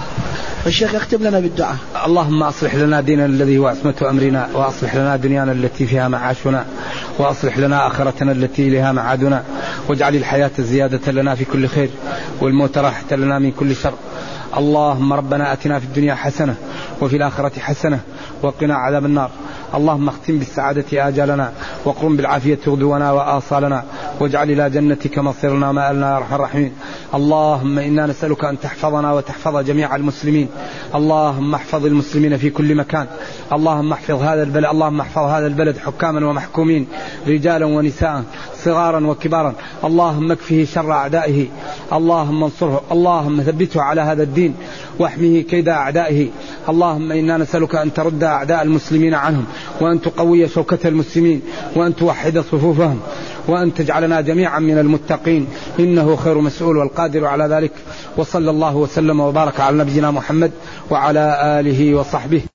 الشيخ 0.65 0.93
يختم 0.93 1.23
لنا 1.23 1.39
بالدعاء. 1.39 1.75
اللهم 2.05 2.43
أصلح 2.43 2.75
لنا 2.75 3.01
ديننا 3.01 3.25
الذي 3.25 3.57
هو 3.57 3.67
عصمة 3.67 3.93
أمرنا 4.09 4.49
وأصلح 4.53 4.95
لنا 4.95 5.15
دنيانا 5.15 5.51
التي 5.51 5.85
فيها 5.85 6.07
معاشنا 6.07 6.65
وأصلح 7.19 7.57
لنا 7.57 7.87
آخرتنا 7.87 8.31
التي 8.31 8.67
إليها 8.67 8.91
معادنا 8.91 9.43
واجعل 9.89 10.15
الحياة 10.15 10.51
زيادة 10.59 11.11
لنا 11.11 11.35
في 11.35 11.45
كل 11.45 11.67
خير 11.67 11.89
والموت 12.41 12.77
راحة 12.77 13.15
لنا 13.15 13.39
من 13.39 13.51
كل 13.51 13.75
شر. 13.75 13.93
اللهم 14.57 15.13
ربنا 15.13 15.53
أتنا 15.53 15.79
في 15.79 15.85
الدنيا 15.85 16.15
حسنة 16.15 16.55
وفي 17.01 17.17
الآخرة 17.17 17.59
حسنة 17.59 17.99
وقنا 18.41 18.75
عذاب 18.75 19.05
النار. 19.05 19.29
اللهم 19.75 20.07
اختم 20.07 20.37
بالسعادة 20.37 21.07
آجالنا 21.07 21.51
وقرم 21.85 22.17
بالعافية 22.17 22.59
غدونا 22.67 23.11
وآصالنا. 23.11 23.83
واجعل 24.23 24.51
إلى 24.51 24.69
جنتك 24.69 25.19
مصيرنا 25.19 25.71
مآلنا 25.71 26.11
يا 26.11 26.17
أرحم 26.17 26.35
الراحمين. 26.35 26.71
اللهم 27.15 27.79
إنا 27.79 28.05
نسألك 28.05 28.45
أن 28.45 28.59
تحفظنا 28.59 29.13
وتحفظ 29.13 29.57
جميع 29.57 29.95
المسلمين. 29.95 30.47
اللهم 30.95 31.55
احفظ 31.55 31.85
المسلمين 31.85 32.37
في 32.37 32.49
كل 32.49 32.75
مكان. 32.75 33.07
اللهم 33.53 33.91
احفظ 33.91 34.21
هذا 34.21 34.43
البلد 34.43 34.65
اللهم 34.65 34.99
احفظ 35.01 35.23
هذا 35.23 35.47
البلد 35.47 35.77
حكاما 35.77 36.27
ومحكومين 36.29 36.87
رجالا 37.27 37.65
ونساء 37.65 38.23
صغارا 38.55 39.07
وكبارا. 39.07 39.53
اللهم 39.83 40.31
اكفه 40.31 40.67
شر 40.73 40.91
أعدائه. 40.91 41.47
اللهم 41.93 42.43
انصره. 42.43 42.81
اللهم 42.91 43.41
ثبته 43.41 43.81
على 43.81 44.01
هذا 44.01 44.23
الدين. 44.23 44.53
واحمه 44.99 45.41
كيد 45.41 45.69
أعدائه. 45.69 46.27
اللهم 46.69 47.11
إنا 47.11 47.37
نسألك 47.37 47.75
أن 47.75 47.93
ترد 47.93 48.23
أعداء 48.23 48.61
المسلمين 48.61 49.13
عنهم 49.13 49.45
وأن 49.81 50.01
تقوي 50.01 50.47
شوكة 50.47 50.87
المسلمين 50.87 51.41
وأن 51.75 51.95
توحد 51.95 52.39
صفوفهم. 52.39 52.99
وأن 53.47 53.73
تجعلنا 53.73 54.21
جميعا 54.21 54.59
من 54.59 54.77
المتقين. 54.77 55.47
إنه 55.79 56.15
خير 56.15 56.41
مسؤول 56.41 56.77
والقادر 56.77 57.25
على 57.25 57.43
ذلك. 57.43 57.71
وصلى 58.17 58.51
الله 58.51 58.75
وسلم 58.75 59.19
وبارك 59.19 59.59
على 59.59 59.77
نبينا 59.77 60.11
محمد 60.11 60.51
وعلى 60.91 61.59
آله 61.59 61.95
وصحبه. 61.95 62.52